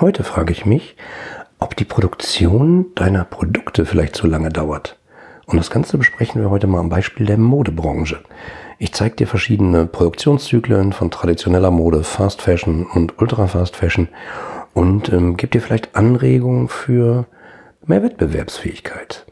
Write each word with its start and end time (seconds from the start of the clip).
Heute 0.00 0.22
frage 0.22 0.52
ich 0.52 0.64
mich, 0.64 0.94
ob 1.58 1.74
die 1.74 1.84
Produktion 1.84 2.86
deiner 2.94 3.24
Produkte 3.24 3.84
vielleicht 3.84 4.14
zu 4.14 4.28
lange 4.28 4.48
dauert. 4.48 4.96
Und 5.46 5.56
das 5.56 5.70
Ganze 5.70 5.98
besprechen 5.98 6.40
wir 6.40 6.50
heute 6.50 6.68
mal 6.68 6.78
am 6.78 6.88
Beispiel 6.88 7.26
der 7.26 7.36
Modebranche. 7.36 8.20
Ich 8.78 8.92
zeige 8.92 9.16
dir 9.16 9.26
verschiedene 9.26 9.86
Produktionszyklen 9.86 10.92
von 10.92 11.10
traditioneller 11.10 11.72
Mode, 11.72 12.04
Fast 12.04 12.42
Fashion 12.42 12.86
und 12.86 13.20
Ultra 13.20 13.48
Fast 13.48 13.74
Fashion 13.74 14.06
und 14.72 15.12
ähm, 15.12 15.36
gebe 15.36 15.50
dir 15.50 15.60
vielleicht 15.60 15.96
Anregungen 15.96 16.68
für 16.68 17.26
mehr 17.84 18.04
Wettbewerbsfähigkeit. 18.04 19.26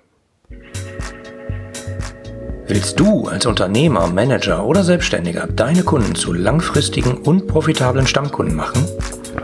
Willst 2.66 2.98
du 2.98 3.28
als 3.28 3.46
Unternehmer, 3.46 4.08
Manager 4.08 4.66
oder 4.66 4.82
Selbstständiger 4.82 5.46
deine 5.46 5.84
Kunden 5.84 6.16
zu 6.16 6.32
langfristigen 6.32 7.18
und 7.18 7.46
profitablen 7.46 8.08
Stammkunden 8.08 8.56
machen? 8.56 8.84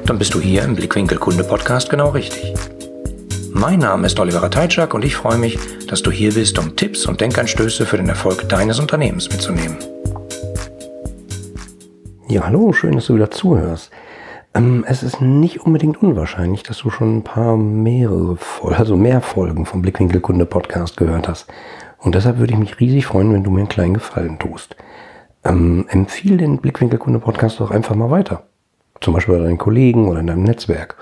Dann 0.06 0.18
bist 0.18 0.34
du 0.34 0.40
hier 0.40 0.64
im 0.64 0.74
Blickwinkel 0.74 1.18
Kunde 1.18 1.44
Podcast 1.44 1.88
genau 1.90 2.10
richtig. 2.10 2.54
Mein 3.52 3.78
Name 3.78 4.06
ist 4.06 4.18
Oliver 4.18 4.50
Teitschak 4.50 4.94
und 4.94 5.04
ich 5.04 5.14
freue 5.14 5.38
mich, 5.38 5.58
dass 5.86 6.02
du 6.02 6.10
hier 6.10 6.32
bist, 6.32 6.58
um 6.58 6.74
Tipps 6.74 7.06
und 7.06 7.20
Denkanstöße 7.20 7.86
für 7.86 7.98
den 7.98 8.08
Erfolg 8.08 8.48
deines 8.48 8.80
Unternehmens 8.80 9.30
mitzunehmen. 9.30 9.76
Ja, 12.28 12.44
hallo, 12.46 12.72
schön, 12.72 12.94
dass 12.94 13.06
du 13.06 13.14
wieder 13.14 13.30
zuhörst. 13.30 13.90
Ähm, 14.54 14.84
es 14.88 15.02
ist 15.02 15.20
nicht 15.20 15.60
unbedingt 15.60 16.02
unwahrscheinlich, 16.02 16.62
dass 16.62 16.78
du 16.78 16.90
schon 16.90 17.18
ein 17.18 17.24
paar 17.24 17.56
mehrere 17.56 18.36
Folgen, 18.36 18.76
also 18.76 18.96
mehr 18.96 19.20
Folgen 19.20 19.66
vom 19.66 19.82
Blickwinkel 19.82 20.20
Kunde 20.20 20.46
Podcast 20.46 20.96
gehört 20.96 21.28
hast. 21.28 21.46
Und 21.98 22.14
deshalb 22.14 22.38
würde 22.38 22.52
ich 22.52 22.58
mich 22.58 22.80
riesig 22.80 23.06
freuen, 23.06 23.32
wenn 23.32 23.44
du 23.44 23.50
mir 23.50 23.60
einen 23.60 23.68
kleinen 23.68 23.94
Gefallen 23.94 24.38
tust. 24.38 24.76
Ähm, 25.44 25.86
empfiehl 25.88 26.36
den 26.36 26.58
Blickwinkel 26.58 26.98
Kunde 26.98 27.18
Podcast 27.18 27.60
doch 27.60 27.70
einfach 27.70 27.94
mal 27.94 28.10
weiter. 28.10 28.44
Zum 29.02 29.12
Beispiel 29.14 29.36
bei 29.36 29.44
deinen 29.44 29.58
Kollegen 29.58 30.08
oder 30.08 30.20
in 30.20 30.28
deinem 30.28 30.44
Netzwerk. 30.44 30.96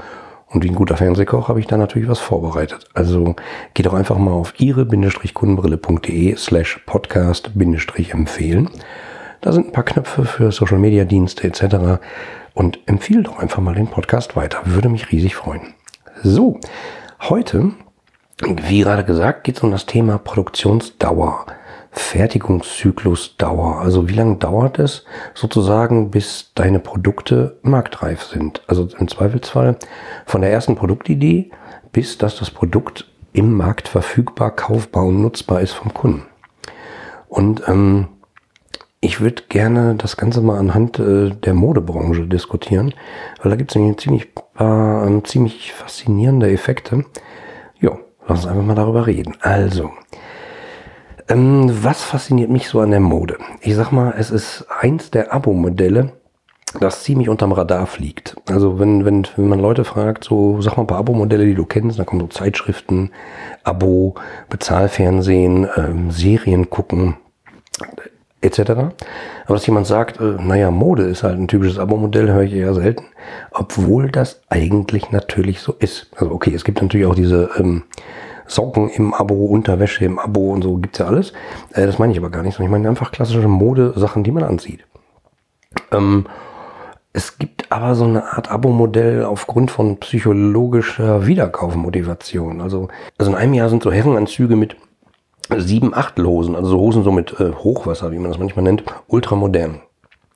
Und 0.48 0.64
wie 0.64 0.68
ein 0.68 0.74
guter 0.74 0.96
Fernsehkoch 0.96 1.48
habe 1.48 1.60
ich 1.60 1.68
da 1.68 1.76
natürlich 1.76 2.08
was 2.08 2.18
vorbereitet. 2.18 2.86
Also 2.92 3.36
geh 3.74 3.84
doch 3.84 3.94
einfach 3.94 4.18
mal 4.18 4.32
auf 4.32 4.54
ihre-kundenbrille.de 4.58 6.34
slash 6.36 6.80
podcast-empfehlen. 6.86 8.70
Da 9.42 9.52
sind 9.52 9.68
ein 9.68 9.72
paar 9.72 9.84
Knöpfe 9.84 10.24
für 10.24 10.50
Social 10.50 10.78
Media 10.78 11.04
Dienste 11.04 11.46
etc. 11.46 12.00
Und 12.54 12.80
empfehle 12.86 13.22
doch 13.22 13.38
einfach 13.38 13.60
mal 13.60 13.74
den 13.74 13.86
Podcast 13.86 14.34
weiter. 14.34 14.62
Würde 14.64 14.88
mich 14.88 15.12
riesig 15.12 15.36
freuen. 15.36 15.74
So, 16.22 16.58
heute, 17.28 17.70
wie 18.42 18.80
gerade 18.80 19.04
gesagt, 19.04 19.44
geht 19.44 19.58
es 19.58 19.62
um 19.62 19.70
das 19.70 19.86
Thema 19.86 20.18
Produktionsdauer. 20.18 21.46
Fertigungszyklusdauer. 21.92 23.80
Also 23.80 24.08
wie 24.08 24.14
lange 24.14 24.36
dauert 24.36 24.78
es 24.78 25.04
sozusagen, 25.34 26.10
bis 26.10 26.52
deine 26.54 26.78
Produkte 26.78 27.58
marktreif 27.62 28.22
sind? 28.22 28.62
Also 28.66 28.88
im 28.98 29.08
Zweifelsfall 29.08 29.76
von 30.26 30.40
der 30.40 30.50
ersten 30.50 30.76
Produktidee 30.76 31.50
bis 31.92 32.18
dass 32.18 32.36
das 32.36 32.50
Produkt 32.50 33.06
im 33.32 33.52
Markt 33.56 33.88
verfügbar, 33.88 34.50
kaufbar 34.50 35.04
und 35.04 35.22
nutzbar 35.22 35.60
ist 35.60 35.72
vom 35.72 35.94
Kunden. 35.94 36.22
Und 37.28 37.62
ähm, 37.68 38.08
ich 39.00 39.20
würde 39.20 39.44
gerne 39.48 39.94
das 39.94 40.16
Ganze 40.16 40.40
mal 40.40 40.58
anhand 40.58 40.98
äh, 40.98 41.30
der 41.30 41.54
Modebranche 41.54 42.26
diskutieren, 42.26 42.92
weil 43.42 43.50
da 43.50 43.56
gibt 43.56 43.70
es 43.70 43.76
nämlich 43.76 43.98
ziemlich 43.98 44.34
paar 44.34 45.06
ähm, 45.06 45.24
ziemlich 45.24 45.72
faszinierende 45.72 46.50
Effekte. 46.50 47.04
Ja, 47.80 47.98
lass 48.26 48.40
uns 48.40 48.46
einfach 48.46 48.64
mal 48.64 48.74
darüber 48.74 49.06
reden. 49.06 49.36
Also, 49.40 49.90
ähm, 51.30 51.70
was 51.84 52.02
fasziniert 52.02 52.50
mich 52.50 52.68
so 52.68 52.80
an 52.80 52.90
der 52.90 53.00
Mode? 53.00 53.38
Ich 53.60 53.74
sag 53.74 53.92
mal, 53.92 54.14
es 54.18 54.30
ist 54.30 54.66
eins 54.68 55.10
der 55.10 55.32
Abo-Modelle, 55.32 56.12
das 56.78 57.02
ziemlich 57.02 57.28
unterm 57.28 57.52
Radar 57.52 57.86
fliegt. 57.86 58.36
Also 58.48 58.78
wenn, 58.78 59.04
wenn, 59.04 59.26
wenn 59.36 59.48
man 59.48 59.60
Leute 59.60 59.84
fragt, 59.84 60.24
so 60.24 60.60
sag 60.60 60.76
mal 60.76 60.84
ein 60.84 60.86
paar 60.86 60.98
Abo-Modelle, 60.98 61.46
die 61.46 61.54
du 61.54 61.64
kennst, 61.64 61.98
da 61.98 62.04
kommen 62.04 62.20
so 62.20 62.26
Zeitschriften, 62.26 63.10
Abo, 63.64 64.14
Bezahlfernsehen, 64.48 65.68
ähm, 65.76 66.10
Serien 66.10 66.68
gucken, 66.68 67.16
etc. 68.40 68.60
Aber 68.70 68.94
dass 69.54 69.66
jemand 69.66 69.86
sagt, 69.86 70.20
äh, 70.20 70.36
naja, 70.40 70.70
Mode 70.70 71.04
ist 71.04 71.22
halt 71.22 71.38
ein 71.38 71.48
typisches 71.48 71.78
Abo-Modell, 71.78 72.28
höre 72.32 72.42
ich 72.42 72.54
eher 72.54 72.74
selten, 72.74 73.04
obwohl 73.52 74.10
das 74.10 74.42
eigentlich 74.48 75.10
natürlich 75.10 75.60
so 75.60 75.74
ist. 75.78 76.10
Also 76.16 76.32
okay, 76.32 76.54
es 76.54 76.64
gibt 76.64 76.82
natürlich 76.82 77.06
auch 77.06 77.14
diese 77.14 77.50
ähm, 77.58 77.84
Socken 78.50 78.90
im 78.90 79.14
Abo, 79.14 79.46
Unterwäsche 79.46 80.04
im 80.04 80.18
Abo 80.18 80.50
und 80.52 80.62
so 80.62 80.76
gibt's 80.76 80.98
ja 80.98 81.06
alles. 81.06 81.32
Äh, 81.72 81.86
das 81.86 81.98
meine 81.98 82.12
ich 82.12 82.18
aber 82.18 82.30
gar 82.30 82.42
nicht, 82.42 82.54
sondern 82.54 82.68
ich 82.68 82.72
meine 82.72 82.88
einfach 82.88 83.12
klassische 83.12 83.46
Modesachen, 83.46 84.24
die 84.24 84.32
man 84.32 84.42
anzieht. 84.42 84.84
Ähm, 85.92 86.26
es 87.12 87.38
gibt 87.38 87.70
aber 87.70 87.94
so 87.94 88.04
eine 88.04 88.32
Art 88.32 88.50
Abo-Modell 88.50 89.24
aufgrund 89.24 89.70
von 89.70 89.98
psychologischer 89.98 91.26
Wiederkaufmotivation. 91.26 92.60
Also, 92.60 92.88
also 93.18 93.32
in 93.32 93.36
einem 93.36 93.54
Jahr 93.54 93.68
sind 93.68 93.82
so 93.82 93.90
Herrenanzüge 93.90 94.56
mit 94.56 94.76
sieben 95.56 95.94
Achtelhosen, 95.94 96.54
also 96.54 96.70
so 96.70 96.78
Hosen 96.78 97.02
so 97.02 97.10
mit 97.10 97.38
äh, 97.40 97.52
Hochwasser, 97.52 98.12
wie 98.12 98.18
man 98.18 98.30
das 98.30 98.38
manchmal 98.38 98.64
nennt, 98.64 98.84
ultramodern. 99.08 99.80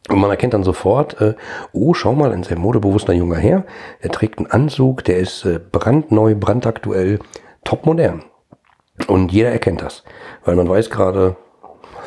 Und 0.08 0.18
man 0.20 0.30
erkennt 0.30 0.54
dann 0.54 0.64
sofort, 0.64 1.20
äh, 1.20 1.34
oh, 1.72 1.94
schau 1.94 2.12
mal, 2.14 2.32
ein 2.32 2.42
sehr 2.42 2.58
modebewusster 2.58 3.12
junger 3.12 3.36
Herr, 3.36 3.64
er 4.00 4.10
trägt 4.10 4.38
einen 4.38 4.50
Anzug, 4.50 5.04
der 5.04 5.18
ist 5.18 5.44
äh, 5.44 5.60
brandneu, 5.70 6.34
brandaktuell, 6.34 7.20
topmodern. 7.64 8.24
Und 9.08 9.32
jeder 9.32 9.50
erkennt 9.50 9.82
das, 9.82 10.04
weil 10.44 10.56
man 10.56 10.68
weiß 10.68 10.90
gerade, 10.90 11.36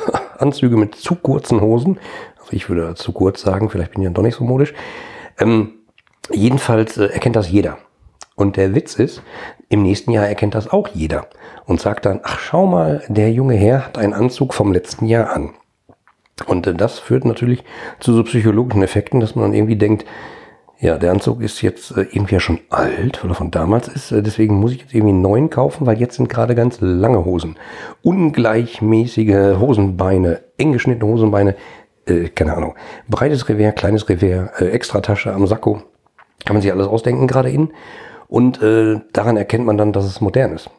Anzüge 0.38 0.76
mit 0.76 0.94
zu 0.94 1.16
kurzen 1.16 1.60
Hosen, 1.60 1.98
also 2.38 2.52
ich 2.52 2.68
würde 2.68 2.94
zu 2.94 3.12
kurz 3.12 3.42
sagen, 3.42 3.68
vielleicht 3.68 3.92
bin 3.92 4.02
ich 4.02 4.06
ja 4.06 4.12
doch 4.12 4.22
nicht 4.22 4.36
so 4.36 4.44
modisch, 4.44 4.72
ähm, 5.38 5.74
jedenfalls 6.30 6.96
äh, 6.96 7.06
erkennt 7.06 7.36
das 7.36 7.50
jeder. 7.50 7.78
Und 8.34 8.56
der 8.56 8.74
Witz 8.74 8.94
ist, 8.94 9.22
im 9.68 9.82
nächsten 9.82 10.12
Jahr 10.12 10.28
erkennt 10.28 10.54
das 10.54 10.68
auch 10.68 10.88
jeder 10.88 11.26
und 11.66 11.80
sagt 11.80 12.06
dann, 12.06 12.20
ach 12.22 12.38
schau 12.38 12.66
mal, 12.66 13.02
der 13.08 13.32
junge 13.32 13.54
Herr 13.54 13.84
hat 13.84 13.98
einen 13.98 14.14
Anzug 14.14 14.54
vom 14.54 14.72
letzten 14.72 15.06
Jahr 15.06 15.32
an. 15.32 15.54
Und 16.46 16.66
äh, 16.66 16.74
das 16.74 16.98
führt 16.98 17.24
natürlich 17.24 17.64
zu 18.00 18.12
so 18.12 18.22
psychologischen 18.22 18.82
Effekten, 18.82 19.20
dass 19.20 19.34
man 19.34 19.46
dann 19.46 19.54
irgendwie 19.54 19.76
denkt, 19.76 20.06
ja, 20.80 20.96
der 20.96 21.10
Anzug 21.10 21.42
ist 21.42 21.60
jetzt 21.62 21.96
äh, 21.96 22.02
irgendwie 22.02 22.34
ja 22.34 22.40
schon 22.40 22.60
alt, 22.70 23.22
weil 23.22 23.30
er 23.30 23.34
von 23.34 23.50
damals 23.50 23.88
ist. 23.88 24.12
Äh, 24.12 24.22
deswegen 24.22 24.60
muss 24.60 24.72
ich 24.72 24.80
jetzt 24.80 24.94
irgendwie 24.94 25.12
einen 25.12 25.22
neuen 25.22 25.50
kaufen, 25.50 25.86
weil 25.86 25.98
jetzt 25.98 26.16
sind 26.16 26.28
gerade 26.28 26.54
ganz 26.54 26.78
lange 26.80 27.24
Hosen. 27.24 27.56
Ungleichmäßige 28.02 29.58
Hosenbeine, 29.58 30.40
eng 30.56 30.72
geschnittene 30.72 31.10
Hosenbeine, 31.10 31.56
äh, 32.06 32.28
keine 32.28 32.56
Ahnung. 32.56 32.74
Breites 33.08 33.48
Revers, 33.48 33.74
kleines 33.74 34.08
Revers, 34.08 34.60
äh, 34.60 34.68
Extratasche 34.68 35.32
am 35.32 35.46
Sakko. 35.48 35.82
Kann 36.44 36.54
man 36.54 36.62
sich 36.62 36.70
alles 36.70 36.86
ausdenken 36.86 37.26
gerade 37.26 37.50
in. 37.50 37.70
Und 38.28 38.62
äh, 38.62 39.00
daran 39.12 39.36
erkennt 39.36 39.66
man 39.66 39.78
dann, 39.78 39.92
dass 39.92 40.04
es 40.04 40.20
modern 40.20 40.52
ist. 40.52 40.70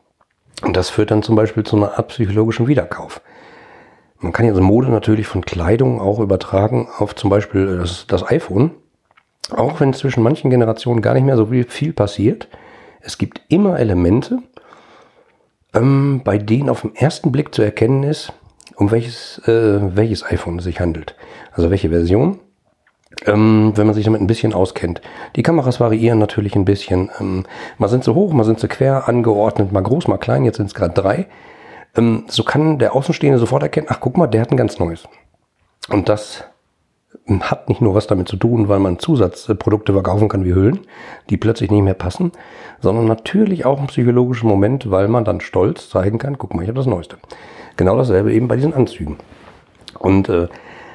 Und 0.61 0.77
das 0.77 0.89
führt 0.89 1.11
dann 1.11 1.23
zum 1.23 1.35
Beispiel 1.35 1.63
zu 1.63 1.75
einer 1.75 1.87
psychologischen 2.03 2.67
Wiederkauf. 2.67 3.21
Man 4.19 4.33
kann 4.33 4.45
jetzt 4.45 4.59
Mode 4.59 4.89
natürlich 4.89 5.27
von 5.27 5.45
Kleidung 5.45 5.99
auch 5.99 6.19
übertragen 6.19 6.87
auf 6.97 7.15
zum 7.15 7.29
Beispiel 7.29 7.77
das, 7.77 8.05
das 8.07 8.29
iPhone. 8.29 8.71
Auch 9.51 9.79
wenn 9.79 9.93
zwischen 9.93 10.23
manchen 10.23 10.49
Generationen 10.49 11.01
gar 11.01 11.13
nicht 11.13 11.25
mehr 11.25 11.37
so 11.37 11.47
viel, 11.47 11.93
passiert, 11.93 12.47
es 13.01 13.17
gibt 13.17 13.41
immer 13.47 13.79
Elemente, 13.79 14.39
ähm, 15.73 16.21
bei 16.23 16.37
denen 16.37 16.69
auf 16.69 16.81
den 16.81 16.95
ersten 16.95 17.31
Blick 17.31 17.53
zu 17.53 17.61
erkennen 17.61 18.03
ist, 18.03 18.33
um 18.75 18.91
welches, 18.91 19.39
äh, 19.47 19.95
welches 19.95 20.23
iPhone 20.25 20.59
es 20.59 20.65
sich 20.65 20.79
handelt. 20.79 21.15
Also 21.51 21.69
welche 21.69 21.89
Version, 21.89 22.39
ähm, 23.25 23.73
wenn 23.75 23.87
man 23.87 23.95
sich 23.95 24.05
damit 24.05 24.21
ein 24.21 24.27
bisschen 24.27 24.53
auskennt. 24.53 25.01
Die 25.35 25.43
Kameras 25.43 25.79
variieren 25.79 26.19
natürlich 26.19 26.55
ein 26.55 26.65
bisschen. 26.65 27.09
Ähm, 27.19 27.45
mal 27.77 27.87
sind 27.87 28.03
sie 28.03 28.13
hoch, 28.13 28.33
mal 28.33 28.43
sind 28.43 28.59
sie 28.59 28.67
quer 28.67 29.07
angeordnet, 29.07 29.71
mal 29.71 29.81
groß, 29.81 30.07
mal 30.07 30.17
klein, 30.17 30.45
jetzt 30.45 30.57
sind 30.57 30.67
es 30.67 30.75
gerade 30.75 30.93
drei. 30.93 31.27
Ähm, 31.95 32.25
so 32.27 32.43
kann 32.43 32.79
der 32.79 32.95
Außenstehende 32.95 33.39
sofort 33.39 33.63
erkennen, 33.63 33.87
ach 33.89 33.99
guck 33.99 34.17
mal, 34.17 34.27
der 34.27 34.41
hat 34.41 34.51
ein 34.51 34.57
ganz 34.57 34.79
neues. 34.79 35.03
Und 35.89 36.07
das 36.07 36.43
hat 37.41 37.69
nicht 37.69 37.81
nur 37.81 37.95
was 37.95 38.07
damit 38.07 38.27
zu 38.27 38.37
tun, 38.37 38.67
weil 38.67 38.79
man 38.79 38.99
Zusatzprodukte 38.99 39.93
verkaufen 39.93 40.29
kann 40.29 40.45
wie 40.45 40.53
Hüllen, 40.53 40.79
die 41.29 41.37
plötzlich 41.37 41.71
nicht 41.71 41.83
mehr 41.83 41.93
passen, 41.93 42.31
sondern 42.81 43.05
natürlich 43.05 43.65
auch 43.65 43.79
ein 43.79 43.87
psychologischer 43.87 44.47
Moment, 44.47 44.89
weil 44.89 45.07
man 45.07 45.25
dann 45.25 45.41
stolz 45.41 45.89
zeigen 45.89 46.17
kann, 46.17 46.37
guck 46.37 46.53
mal, 46.53 46.63
ich 46.63 46.67
habe 46.67 46.77
das 46.77 46.85
Neueste. 46.85 47.17
Genau 47.77 47.97
dasselbe 47.97 48.33
eben 48.33 48.47
bei 48.47 48.55
diesen 48.55 48.73
Anzügen. 48.73 49.17
Und 49.99 50.29
äh, 50.29 50.47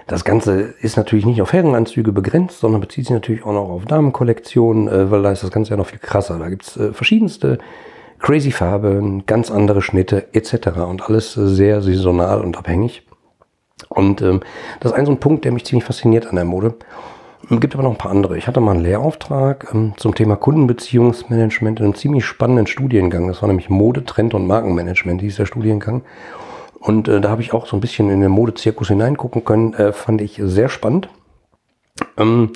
das 0.06 0.25
Ganze 0.25 0.75
ist 0.81 0.96
natürlich 0.96 1.25
nicht 1.25 1.40
auf 1.40 1.52
Herrenanzüge 1.52 2.12
begrenzt, 2.12 2.60
sondern 2.60 2.81
bezieht 2.81 3.06
sich 3.06 3.14
natürlich 3.14 3.44
auch 3.44 3.52
noch 3.52 3.70
auf 3.70 3.84
Damenkollektionen, 3.87 4.88
äh, 4.88 5.10
weil 5.10 5.22
da 5.22 5.32
ist 5.32 5.43
das 5.43 5.50
Ganze 5.50 5.70
ja 5.70 5.76
noch 5.76 5.87
viel 5.87 5.99
krasser. 5.99 6.38
Da 6.38 6.49
gibt's 6.49 6.76
äh, 6.76 6.93
verschiedenste 6.93 7.58
crazy 8.19 8.50
Farben, 8.50 9.26
ganz 9.26 9.50
andere 9.50 9.82
Schnitte 9.82 10.26
etc. 10.32 10.78
und 10.88 11.02
alles 11.02 11.34
sehr 11.34 11.81
saisonal 11.82 12.40
und 12.40 12.56
abhängig. 12.56 13.04
Und 13.88 14.22
ähm, 14.22 14.40
das 14.81 14.92
ist 14.92 14.98
ein 14.98 15.06
so 15.06 15.12
ein 15.12 15.20
Punkt, 15.20 15.44
der 15.44 15.52
mich 15.52 15.64
ziemlich 15.64 15.84
fasziniert 15.84 16.26
an 16.26 16.36
der 16.36 16.44
Mode. 16.44 16.75
Es 17.50 17.60
gibt 17.60 17.75
aber 17.75 17.82
noch 17.82 17.90
ein 17.90 17.98
paar 17.98 18.10
andere. 18.10 18.38
Ich 18.38 18.46
hatte 18.46 18.60
mal 18.60 18.72
einen 18.72 18.82
Lehrauftrag 18.82 19.69
ähm, 19.75 19.92
zum 19.96 20.14
Thema 20.14 20.36
Kundenbeziehungsmanagement 20.36 21.81
in 21.81 21.86
einem 21.86 21.94
ziemlich 21.94 22.25
spannenden 22.25 22.66
Studiengang. 22.66 23.28
Das 23.28 23.42
war 23.42 23.48
nämlich 23.48 23.69
Mode, 23.69 24.04
Trend 24.04 24.34
und 24.34 24.46
Markenmanagement, 24.46 25.20
hieß 25.20 25.36
der 25.36 25.46
Studiengang. 25.46 26.02
Und 26.81 27.08
äh, 27.08 27.20
da 27.20 27.31
habe 27.31 27.42
ich 27.42 27.52
auch 27.52 27.66
so 27.66 27.76
ein 27.76 27.81
bisschen 27.81 28.10
in 28.10 28.20
den 28.20 28.31
Modezirkus 28.31 28.88
hineingucken 28.88 29.44
können. 29.44 29.75
Äh, 29.75 29.92
fand 29.92 30.20
ich 30.20 30.40
sehr 30.42 30.69
spannend. 30.69 31.08
Ähm, 32.16 32.50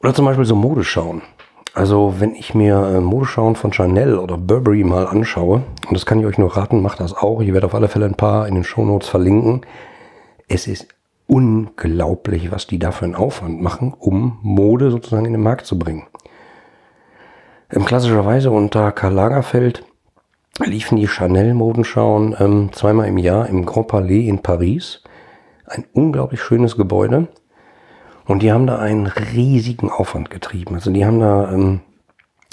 oder 0.00 0.14
zum 0.14 0.24
Beispiel 0.24 0.44
so 0.44 0.56
Modeschauen. 0.56 1.22
Also 1.74 2.16
wenn 2.18 2.34
ich 2.34 2.54
mir 2.54 2.74
äh, 2.74 3.00
Modeschauen 3.00 3.56
von 3.56 3.72
Chanel 3.72 4.18
oder 4.18 4.36
Burberry 4.36 4.84
mal 4.84 5.06
anschaue, 5.06 5.62
und 5.88 5.92
das 5.92 6.04
kann 6.04 6.20
ich 6.20 6.26
euch 6.26 6.36
nur 6.36 6.54
raten, 6.56 6.82
macht 6.82 7.00
das 7.00 7.14
auch. 7.14 7.40
Ich 7.40 7.52
werde 7.54 7.66
auf 7.66 7.74
alle 7.74 7.88
Fälle 7.88 8.04
ein 8.04 8.14
paar 8.14 8.46
in 8.46 8.54
den 8.54 8.64
Shownotes 8.64 9.08
verlinken. 9.08 9.62
Es 10.48 10.66
ist 10.66 10.88
unglaublich, 11.26 12.50
was 12.52 12.66
die 12.66 12.78
da 12.78 12.92
für 12.92 13.04
einen 13.04 13.14
Aufwand 13.14 13.62
machen, 13.62 13.94
um 13.98 14.38
Mode 14.42 14.90
sozusagen 14.90 15.24
in 15.24 15.32
den 15.32 15.42
Markt 15.42 15.66
zu 15.66 15.78
bringen. 15.78 16.06
Ähm, 17.70 17.84
klassischerweise 17.84 18.50
unter 18.50 18.92
Karl 18.92 19.14
Lagerfeld 19.14 19.84
liefen 20.60 20.96
die 20.96 21.08
Chanel-Modenschauen 21.08 22.36
ähm, 22.38 22.70
zweimal 22.72 23.08
im 23.08 23.18
Jahr 23.18 23.48
im 23.48 23.64
Grand 23.64 23.88
Palais 23.88 24.28
in 24.28 24.40
Paris. 24.40 25.02
Ein 25.66 25.86
unglaublich 25.94 26.42
schönes 26.42 26.76
Gebäude. 26.76 27.28
Und 28.26 28.42
die 28.42 28.52
haben 28.52 28.66
da 28.66 28.78
einen 28.78 29.06
riesigen 29.06 29.90
Aufwand 29.90 30.30
getrieben. 30.30 30.74
Also 30.74 30.90
die 30.92 31.04
haben 31.04 31.18
da 31.18 31.50
ähm, 31.52 31.80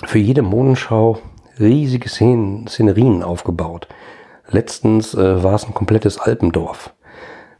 für 0.06 0.19
jede 0.19 0.42
Modenschau 0.42 1.19
riesige 1.59 2.09
Szen 2.09 2.65
Szenerien 2.68 3.21
aufgebaut. 3.21 3.88
Letztens 4.47 5.13
äh, 5.13 5.44
war 5.44 5.56
es 5.56 5.65
ein 5.65 5.74
komplettes 5.74 6.18
Alpendorf. 6.18 6.94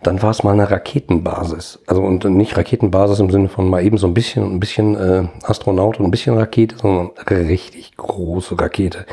Dann 0.02 0.22
war 0.22 0.30
es 0.30 0.44
mal 0.44 0.54
eine 0.54 0.72
Raketenbasis. 0.72 1.80
Also 1.86 2.02
und 2.02 2.24
nicht 2.24 2.56
Raketenbasis 2.56 3.20
im 3.20 3.30
Sinne 3.32 3.50
von 3.50 3.70
mal 3.70 3.84
eben 3.84 3.98
so 3.98 4.08
ein 4.08 4.14
bisschen, 4.14 4.44
ein 4.44 4.60
bisschen 4.60 4.96
äh, 4.96 5.28
Astronaut 5.44 6.00
und 6.00 6.06
ein 6.06 6.12
bisschen 6.12 6.38
Rakete, 6.38 6.78
sondern 6.78 7.12
richtig 7.30 7.98
große 7.98 8.60
Rakete. 8.60 9.06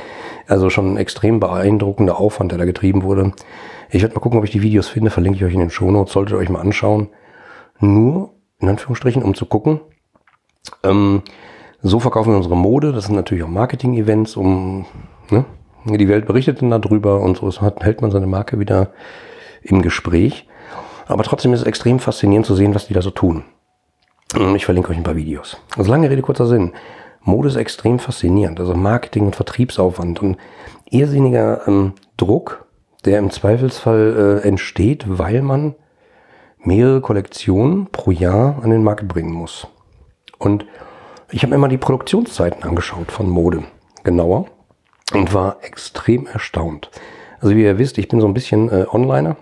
Also 0.46 0.70
schon 0.70 0.94
ein 0.94 0.96
extrem 0.96 1.40
beeindruckender 1.40 2.20
Aufwand, 2.20 2.52
der 2.52 2.58
da 2.58 2.64
getrieben 2.64 3.02
wurde. 3.02 3.32
Ich 3.90 4.02
werde 4.02 4.14
mal 4.14 4.20
gucken, 4.20 4.38
ob 4.38 4.44
ich 4.44 4.52
die 4.52 4.62
Videos 4.62 4.88
finde, 4.88 5.10
verlinke 5.10 5.38
ich 5.38 5.44
euch 5.44 5.54
in 5.54 5.60
den 5.60 5.70
Shownotes, 5.70 6.12
solltet 6.12 6.36
ihr 6.36 6.38
euch 6.38 6.50
mal 6.50 6.60
anschauen. 6.60 7.08
Nur 7.80 8.34
in 8.60 8.68
Anführungsstrichen, 8.68 9.22
um 9.22 9.34
zu 9.34 9.46
gucken. 9.46 9.80
Ähm, 10.84 11.22
so 11.82 12.00
verkaufen 12.00 12.30
wir 12.30 12.36
unsere 12.36 12.56
Mode. 12.56 12.92
Das 12.92 13.06
sind 13.06 13.16
natürlich 13.16 13.44
auch 13.44 13.48
Marketing-Events, 13.48 14.36
um 14.36 14.86
ne, 15.30 15.44
die 15.84 16.08
Welt 16.08 16.26
berichtet 16.26 16.62
dann 16.62 16.70
darüber 16.70 17.20
und 17.20 17.36
so 17.36 17.50
hat, 17.60 17.84
hält 17.84 18.02
man 18.02 18.10
seine 18.10 18.26
Marke 18.26 18.58
wieder 18.58 18.92
im 19.62 19.82
Gespräch. 19.82 20.48
Aber 21.06 21.22
trotzdem 21.22 21.52
ist 21.52 21.60
es 21.60 21.66
extrem 21.66 21.98
faszinierend 21.98 22.46
zu 22.46 22.54
sehen, 22.54 22.74
was 22.74 22.86
die 22.86 22.94
da 22.94 23.02
so 23.02 23.10
tun. 23.10 23.44
Ich 24.56 24.64
verlinke 24.64 24.90
euch 24.90 24.96
ein 24.96 25.04
paar 25.04 25.16
Videos. 25.16 25.56
Also 25.76 25.90
lange 25.90 26.10
Rede, 26.10 26.22
kurzer 26.22 26.46
Sinn. 26.46 26.72
Mode 27.22 27.48
ist 27.48 27.56
extrem 27.56 27.98
faszinierend. 27.98 28.60
Also 28.60 28.74
Marketing 28.74 29.26
und 29.26 29.36
Vertriebsaufwand 29.36 30.20
und 30.20 30.36
irrsinniger 30.90 31.66
ähm, 31.66 31.94
Druck, 32.16 32.66
der 33.04 33.18
im 33.18 33.30
Zweifelsfall 33.30 34.40
äh, 34.44 34.48
entsteht, 34.48 35.04
weil 35.06 35.42
man 35.42 35.74
mehrere 36.58 37.00
Kollektionen 37.00 37.86
pro 37.86 38.10
Jahr 38.10 38.62
an 38.62 38.70
den 38.70 38.82
Markt 38.82 39.06
bringen 39.06 39.32
muss. 39.32 39.68
Und 40.38 40.66
ich 41.30 41.42
habe 41.42 41.52
mir 41.52 41.58
mal 41.58 41.68
die 41.68 41.78
Produktionszeiten 41.78 42.62
angeschaut 42.64 43.10
von 43.10 43.28
Mode 43.28 43.64
genauer 44.04 44.46
und 45.12 45.32
war 45.34 45.58
extrem 45.62 46.26
erstaunt. 46.26 46.90
Also 47.40 47.54
wie 47.54 47.62
ihr 47.62 47.78
wisst, 47.78 47.98
ich 47.98 48.08
bin 48.08 48.20
so 48.20 48.26
ein 48.26 48.34
bisschen 48.34 48.70
äh, 48.70 48.86
Onliner 48.90 49.36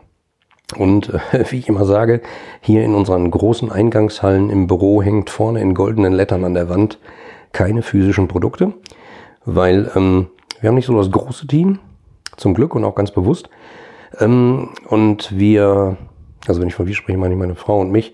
und 0.77 1.13
äh, 1.33 1.45
wie 1.51 1.59
ich 1.59 1.69
immer 1.69 1.85
sage, 1.85 2.21
hier 2.61 2.85
in 2.85 2.95
unseren 2.95 3.31
großen 3.31 3.71
Eingangshallen 3.71 4.51
im 4.51 4.67
Büro 4.67 5.03
hängt 5.03 5.31
vorne 5.31 5.61
in 5.61 5.75
goldenen 5.75 6.13
Lettern 6.13 6.45
an 6.45 6.55
der 6.55 6.69
Wand 6.69 6.99
keine 7.53 7.83
physischen 7.83 8.29
Produkte, 8.29 8.73
weil 9.45 9.91
ähm, 9.95 10.29
wir 10.61 10.69
haben 10.69 10.77
nicht 10.77 10.87
so 10.87 10.97
das 10.97 11.11
große 11.11 11.47
Team, 11.47 11.79
zum 12.37 12.55
Glück 12.55 12.75
und 12.75 12.85
auch 12.85 12.97
ganz 12.97 13.13
bewusst. 13.13 13.49
Ähm, 14.19 14.71
und 14.89 15.39
wir 15.39 15.97
also 16.47 16.61
wenn 16.61 16.69
ich 16.69 16.75
von 16.75 16.87
wir 16.87 16.95
spreche, 16.95 17.19
meine 17.19 17.35
ich 17.35 17.41
meine 17.41 17.55
Frau 17.55 17.81
und 17.81 17.91
mich, 17.91 18.13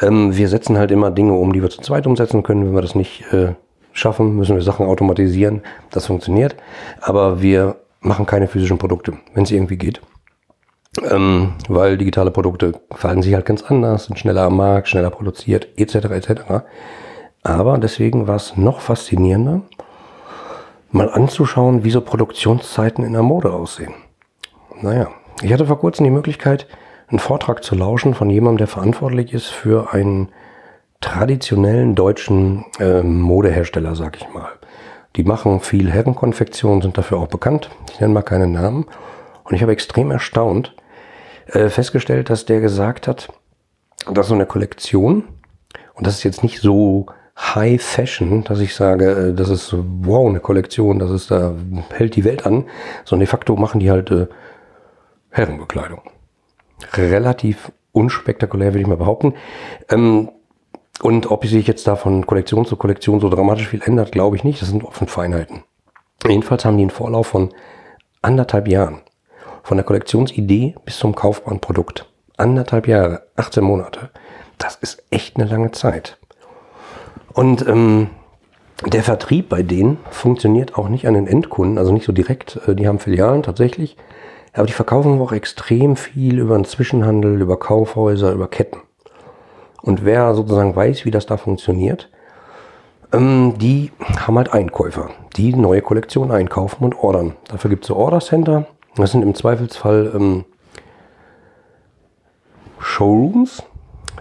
ähm, 0.00 0.36
wir 0.36 0.48
setzen 0.48 0.78
halt 0.78 0.90
immer 0.90 1.10
Dinge 1.10 1.34
um, 1.34 1.52
die 1.52 1.62
wir 1.62 1.70
zu 1.70 1.80
zweit 1.80 2.06
umsetzen 2.06 2.42
können. 2.42 2.66
Wenn 2.66 2.74
wir 2.74 2.82
das 2.82 2.94
nicht 2.94 3.32
äh, 3.32 3.54
schaffen, 3.92 4.36
müssen 4.36 4.56
wir 4.56 4.62
Sachen 4.62 4.86
automatisieren. 4.86 5.62
Das 5.90 6.06
funktioniert. 6.06 6.56
Aber 7.00 7.42
wir 7.42 7.76
machen 8.00 8.26
keine 8.26 8.48
physischen 8.48 8.78
Produkte, 8.78 9.14
wenn 9.34 9.44
es 9.44 9.50
irgendwie 9.50 9.76
geht. 9.76 10.00
Ähm, 11.02 11.54
weil 11.68 11.98
digitale 11.98 12.30
Produkte 12.30 12.72
verhalten 12.92 13.22
sich 13.22 13.34
halt 13.34 13.46
ganz 13.46 13.62
anders, 13.62 14.04
sind 14.04 14.18
schneller 14.18 14.42
am 14.42 14.56
Markt, 14.56 14.88
schneller 14.88 15.10
produziert, 15.10 15.68
etc. 15.76 15.94
etc. 16.10 16.30
Aber 17.42 17.78
deswegen 17.78 18.26
war 18.26 18.36
es 18.36 18.56
noch 18.56 18.80
faszinierender, 18.80 19.62
mal 20.90 21.10
anzuschauen, 21.10 21.84
wie 21.84 21.90
so 21.90 22.00
Produktionszeiten 22.00 23.04
in 23.04 23.12
der 23.12 23.22
Mode 23.22 23.52
aussehen. 23.52 23.94
Naja, 24.80 25.08
ich 25.42 25.52
hatte 25.52 25.66
vor 25.66 25.78
kurzem 25.78 26.04
die 26.04 26.10
Möglichkeit, 26.10 26.68
einen 27.08 27.18
Vortrag 27.18 27.64
zu 27.64 27.74
lauschen 27.74 28.14
von 28.14 28.30
jemandem, 28.30 28.58
der 28.58 28.66
verantwortlich 28.68 29.32
ist 29.32 29.48
für 29.48 29.92
einen 29.92 30.28
traditionellen 31.00 31.94
deutschen 31.94 32.64
äh, 32.78 33.02
Modehersteller, 33.02 33.94
sag 33.94 34.16
ich 34.16 34.32
mal. 34.32 34.48
Die 35.16 35.24
machen 35.24 35.60
viel 35.60 35.90
Herrenkonfektion, 35.90 36.82
sind 36.82 36.96
dafür 36.96 37.18
auch 37.18 37.28
bekannt. 37.28 37.70
Ich 37.92 38.00
nenne 38.00 38.14
mal 38.14 38.22
keine 38.22 38.46
Namen. 38.46 38.86
Und 39.44 39.54
ich 39.54 39.62
habe 39.62 39.72
extrem 39.72 40.10
erstaunt 40.10 40.74
äh, 41.46 41.68
festgestellt, 41.68 42.30
dass 42.30 42.46
der 42.46 42.60
gesagt 42.60 43.08
hat, 43.08 43.28
dass 44.10 44.28
so 44.28 44.34
eine 44.34 44.46
Kollektion, 44.46 45.24
und 45.94 46.06
das 46.06 46.16
ist 46.16 46.24
jetzt 46.24 46.42
nicht 46.42 46.60
so 46.60 47.06
High 47.36 47.82
Fashion, 47.82 48.44
dass 48.44 48.60
ich 48.60 48.74
sage, 48.74 49.10
äh, 49.10 49.34
das 49.34 49.48
ist 49.48 49.74
wow, 49.74 50.28
eine 50.28 50.40
Kollektion, 50.40 50.98
das 50.98 51.10
ist 51.10 51.30
da, 51.30 51.54
hält 51.90 52.16
die 52.16 52.24
Welt 52.24 52.46
an, 52.46 52.64
sondern 53.04 53.20
de 53.20 53.28
facto 53.28 53.56
machen 53.56 53.80
die 53.80 53.90
halt 53.90 54.10
äh, 54.10 54.26
Herrenbekleidung 55.30 56.02
relativ 56.92 57.72
unspektakulär, 57.92 58.72
würde 58.72 58.80
ich 58.80 58.86
mal 58.86 58.96
behaupten. 58.96 59.34
Ähm, 59.88 60.30
und 61.02 61.30
ob 61.30 61.44
sich 61.46 61.66
jetzt 61.66 61.86
da 61.86 61.96
von 61.96 62.26
Kollektion 62.26 62.64
zu 62.64 62.76
Kollektion 62.76 63.20
so 63.20 63.28
dramatisch 63.28 63.68
viel 63.68 63.82
ändert, 63.82 64.12
glaube 64.12 64.36
ich 64.36 64.44
nicht. 64.44 64.62
Das 64.62 64.68
sind 64.68 64.84
offen 64.84 65.08
Feinheiten. 65.08 65.64
Jedenfalls 66.26 66.64
haben 66.64 66.76
die 66.76 66.84
einen 66.84 66.90
Vorlauf 66.90 67.26
von 67.26 67.52
anderthalb 68.22 68.68
Jahren. 68.68 69.00
Von 69.64 69.78
der 69.78 69.84
Kollektionsidee 69.84 70.74
bis 70.84 70.98
zum 70.98 71.14
kaufbaren 71.14 71.58
Produkt. 71.58 72.04
Anderthalb 72.36 72.86
Jahre, 72.86 73.22
18 73.36 73.64
Monate. 73.64 74.10
Das 74.58 74.76
ist 74.76 75.02
echt 75.08 75.36
eine 75.36 75.46
lange 75.46 75.72
Zeit. 75.72 76.18
Und 77.32 77.66
ähm, 77.66 78.10
der 78.84 79.02
Vertrieb 79.02 79.48
bei 79.48 79.62
denen 79.62 79.96
funktioniert 80.10 80.76
auch 80.76 80.90
nicht 80.90 81.08
an 81.08 81.14
den 81.14 81.26
Endkunden, 81.26 81.78
also 81.78 81.92
nicht 81.92 82.04
so 82.04 82.12
direkt. 82.12 82.60
Äh, 82.68 82.74
die 82.74 82.86
haben 82.86 82.98
Filialen 82.98 83.42
tatsächlich, 83.42 83.96
aber 84.52 84.66
die 84.66 84.74
verkaufen 84.74 85.18
auch 85.18 85.32
extrem 85.32 85.96
viel 85.96 86.40
über 86.40 86.56
den 86.56 86.66
Zwischenhandel, 86.66 87.40
über 87.40 87.58
Kaufhäuser, 87.58 88.32
über 88.32 88.48
Ketten. 88.48 88.82
Und 89.80 90.04
wer 90.04 90.34
sozusagen 90.34 90.76
weiß, 90.76 91.06
wie 91.06 91.10
das 91.10 91.24
da 91.24 91.38
funktioniert, 91.38 92.10
ähm, 93.14 93.54
die 93.56 93.92
haben 94.18 94.36
halt 94.36 94.52
Einkäufer, 94.52 95.08
die 95.36 95.54
neue 95.54 95.80
Kollektionen 95.80 96.32
einkaufen 96.32 96.84
und 96.84 96.98
ordern. 97.02 97.34
Dafür 97.48 97.70
gibt 97.70 97.84
es 97.84 97.88
so 97.88 97.96
Order 97.96 98.20
Center. 98.20 98.66
Das 98.96 99.10
sind 99.10 99.22
im 99.22 99.34
Zweifelsfall 99.34 100.12
ähm, 100.14 100.44
Showrooms, 102.78 103.62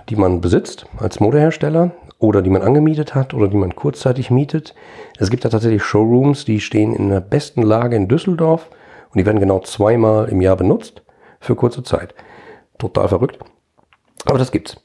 die 0.09 0.15
man 0.15 0.41
besitzt 0.41 0.87
als 0.97 1.19
Modehersteller 1.19 1.91
oder 2.17 2.41
die 2.41 2.49
man 2.49 2.63
angemietet 2.63 3.13
hat 3.13 3.33
oder 3.33 3.47
die 3.47 3.57
man 3.57 3.75
kurzzeitig 3.75 4.31
mietet. 4.31 4.73
Es 5.19 5.29
gibt 5.29 5.45
da 5.45 5.49
tatsächlich 5.49 5.83
Showrooms, 5.83 6.45
die 6.45 6.59
stehen 6.59 6.95
in 6.95 7.09
der 7.09 7.19
besten 7.19 7.61
Lage 7.61 7.95
in 7.95 8.07
Düsseldorf 8.07 8.69
und 9.11 9.19
die 9.19 9.25
werden 9.25 9.39
genau 9.39 9.59
zweimal 9.59 10.29
im 10.29 10.41
Jahr 10.41 10.55
benutzt 10.55 11.03
für 11.39 11.55
kurze 11.55 11.83
Zeit. 11.83 12.15
Total 12.79 13.07
verrückt. 13.07 13.37
Aber 14.25 14.39
das 14.39 14.51
gibt's. 14.51 14.77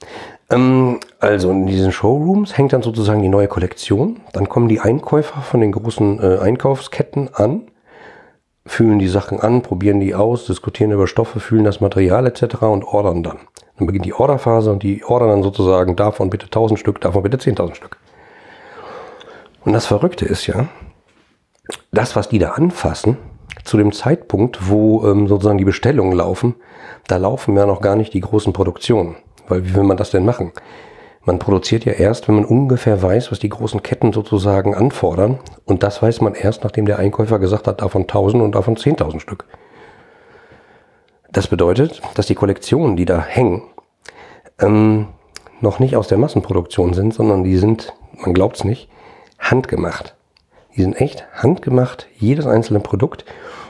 Ähm, 0.51 1.01
also 1.21 1.51
in 1.51 1.67
diesen 1.67 1.93
Showrooms 1.93 2.59
hängt 2.59 2.73
dann 2.73 2.83
sozusagen 2.83 3.23
die 3.23 3.29
neue 3.29 3.49
Kollektion. 3.49 4.21
Dann 4.33 4.49
kommen 4.49 4.69
die 4.69 4.81
Einkäufer 4.81 5.41
von 5.41 5.61
den 5.61 5.73
großen 5.73 6.21
äh, 6.21 6.39
Einkaufsketten 6.39 7.31
an, 7.33 7.71
fühlen 8.69 8.99
die 8.99 9.09
Sachen 9.09 9.41
an, 9.41 9.63
probieren 9.63 10.01
die 10.01 10.15
aus, 10.15 10.47
diskutieren 10.47 10.93
über 10.93 11.07
Stoffe, 11.07 11.41
fühlen 11.41 11.65
das 11.65 11.81
Material 11.81 12.27
etc. 12.27 12.63
und 12.63 12.85
ordern 12.85 13.23
dann. 13.23 13.39
Dann 13.77 13.87
beginnt 13.87 14.05
die 14.05 14.15
Orderphase 14.15 14.71
und 14.71 14.83
die 14.83 15.05
ordern 15.05 15.29
dann 15.29 15.43
sozusagen 15.43 15.97
davon 15.97 16.31
bitte 16.31 16.47
1000 16.47 16.79
Stück, 16.79 17.01
davon 17.01 17.23
bitte 17.23 17.39
10.000 17.39 17.75
Stück. 17.75 17.97
Und 19.65 19.73
das 19.73 19.87
Verrückte 19.87 20.25
ist 20.25 20.47
ja, 20.47 20.69
das, 21.93 22.17
was 22.17 22.29
die 22.29 22.39
da 22.39 22.51
anfassen, 22.53 23.17
zu 23.65 23.77
dem 23.77 23.93
Zeitpunkt, 23.93 24.69
wo 24.69 25.07
ähm, 25.07 25.29
sozusagen 25.29 25.59
die 25.59 25.65
Bestellungen 25.65 26.13
laufen, 26.13 26.55
da 27.07 27.17
laufen 27.17 27.57
ja 27.57 27.67
noch 27.67 27.81
gar 27.81 27.97
nicht 27.97 28.15
die 28.15 28.21
großen 28.21 28.53
Produktionen. 28.53 29.17
Weil 29.49 29.65
wie 29.65 29.75
will 29.75 29.83
man 29.83 29.97
das 29.97 30.11
denn 30.11 30.25
machen? 30.25 30.53
Man 31.29 31.39
produziert 31.39 31.85
ja 31.85 31.93
erst, 31.93 32.27
wenn 32.27 32.37
man 32.37 32.47
ungefähr 32.47 33.03
weiß, 33.03 33.31
was 33.31 33.39
die 33.39 33.51
großen 33.51 33.83
Ketten 33.83 34.15
sozusagen 34.15 34.75
anfordern. 34.75 35.41
Und 35.67 35.83
das 35.83 36.01
weiß 36.01 36.23
man 36.23 36.33
erst, 36.33 36.65
nachdem 36.65 36.87
der 36.87 36.99
Einkäufer 36.99 37.39
gesagt 37.39 37.67
hat, 37.67 37.83
davon 37.83 38.05
1000 38.05 38.43
und 38.43 38.55
davon 38.55 38.79
10.000 38.79 39.21
Stück. 39.21 39.45
Das 41.31 41.47
bedeutet, 41.47 42.01
dass 42.15 42.29
die 42.29 42.35
Kollektionen, 42.35 42.97
die 42.97 43.05
da 43.05 43.21
hängen, 43.21 43.61
ähm, 44.59 45.09
noch 45.61 45.81
nicht 45.81 45.97
aus 45.97 46.09
der 46.09 46.17
Massenproduktion 46.17 46.95
sind, 46.95 47.13
sondern 47.13 47.45
die 47.45 47.59
sind, 47.59 47.93
man 48.25 48.33
glaubt 48.33 48.57
es 48.57 48.65
nicht, 48.65 48.89
handgemacht. 49.39 50.17
Die 50.77 50.81
sind 50.81 50.99
echt 50.99 51.27
handgemacht, 51.35 52.07
jedes 52.17 52.47
einzelne 52.47 52.81
Produkt. 52.81 53.27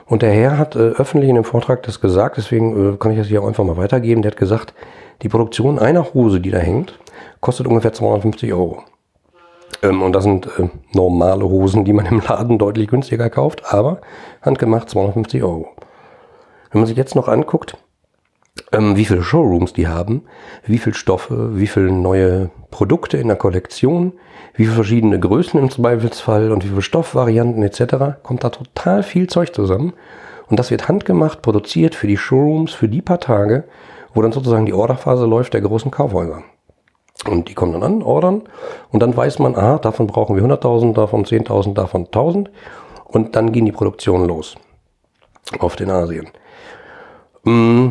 Und 0.07 0.23
der 0.23 0.31
Herr 0.31 0.59
hat 0.59 0.77
äh, 0.77 0.91
öffentlich 0.91 1.29
in 1.29 1.35
dem 1.35 1.43
Vortrag 1.43 1.83
das 1.83 2.00
gesagt, 2.00 2.37
deswegen 2.37 2.95
äh, 2.95 2.97
kann 2.99 3.11
ich 3.11 3.19
das 3.19 3.27
hier 3.27 3.43
auch 3.43 3.49
einfach 3.49 3.65
mal 3.65 3.77
weitergeben. 3.77 4.23
Der 4.23 4.31
hat 4.31 4.38
gesagt, 4.38 4.75
die 5.23 5.29
Produktion 5.29 5.81
einer 5.81 6.15
Hose, 6.15 6.41
die 6.41 6.53
da 6.53 6.59
hängt, 6.59 6.97
kostet 7.40 7.66
ungefähr 7.66 7.92
250 7.92 8.52
Euro. 8.52 8.83
Ähm, 9.83 10.02
und 10.02 10.12
das 10.12 10.25
sind 10.25 10.47
äh, 10.59 10.68
normale 10.92 11.45
Hosen, 11.45 11.85
die 11.85 11.92
man 11.92 12.07
im 12.07 12.21
Laden 12.21 12.59
deutlich 12.59 12.88
günstiger 12.88 13.30
kauft, 13.30 13.73
aber 13.73 14.00
handgemacht 14.42 14.88
250 14.90 15.42
Euro. 15.42 15.68
Wenn 16.71 16.80
man 16.80 16.87
sich 16.87 16.97
jetzt 16.97 17.14
noch 17.14 17.28
anguckt, 17.28 17.76
ähm, 18.73 18.97
wie 18.97 19.04
viele 19.04 19.23
Showrooms 19.23 19.73
die 19.73 19.88
haben, 19.88 20.23
wie 20.64 20.78
viele 20.78 20.95
Stoffe, 20.95 21.57
wie 21.57 21.66
viele 21.66 21.90
neue 21.90 22.50
Produkte 22.71 23.16
in 23.16 23.28
der 23.28 23.37
Kollektion, 23.37 24.12
wie 24.54 24.64
viele 24.64 24.75
verschiedene 24.75 25.18
Größen 25.18 25.59
im 25.61 25.71
Zweifelsfall 25.71 26.50
und 26.52 26.64
wie 26.64 26.68
viele 26.68 26.83
Stoffvarianten 26.83 27.62
etc., 27.62 28.21
kommt 28.23 28.45
da 28.45 28.50
total 28.50 29.02
viel 29.02 29.28
Zeug 29.28 29.54
zusammen. 29.54 29.92
Und 30.49 30.59
das 30.59 30.71
wird 30.71 30.88
handgemacht, 30.88 31.42
produziert 31.42 31.95
für 31.95 32.07
die 32.07 32.16
Showrooms, 32.16 32.73
für 32.73 32.88
die 32.88 33.02
paar 33.02 33.21
Tage, 33.21 33.64
wo 34.14 34.23
dann 34.23 34.33
sozusagen 34.33 34.66
die 34.66 34.73
Orderphase 34.73 35.26
läuft 35.26 35.54
der 35.54 35.61
großen 35.61 35.90
Kaufhäuser. 35.90 36.42
Und 37.27 37.49
die 37.49 37.55
kommen 37.55 37.73
dann 37.73 37.83
an, 37.83 38.03
ordern. 38.03 38.43
Und 38.91 39.01
dann 39.01 39.17
weiß 39.17 39.39
man, 39.41 39.57
aha, 39.57 39.79
davon 39.79 40.07
brauchen 40.07 40.37
wir 40.37 40.43
100.000, 40.43 40.95
davon 40.95 41.25
10.000, 41.25 41.75
davon 41.75 42.07
1.000 42.07 42.49
und 43.05 43.35
dann 43.35 43.53
gehen 43.53 43.65
die 43.65 43.73
Produktionen 43.73 44.27
los 44.27 44.57
auf 45.59 45.77
den 45.77 45.91
Asien. 45.91 46.29
Mm, 47.45 47.89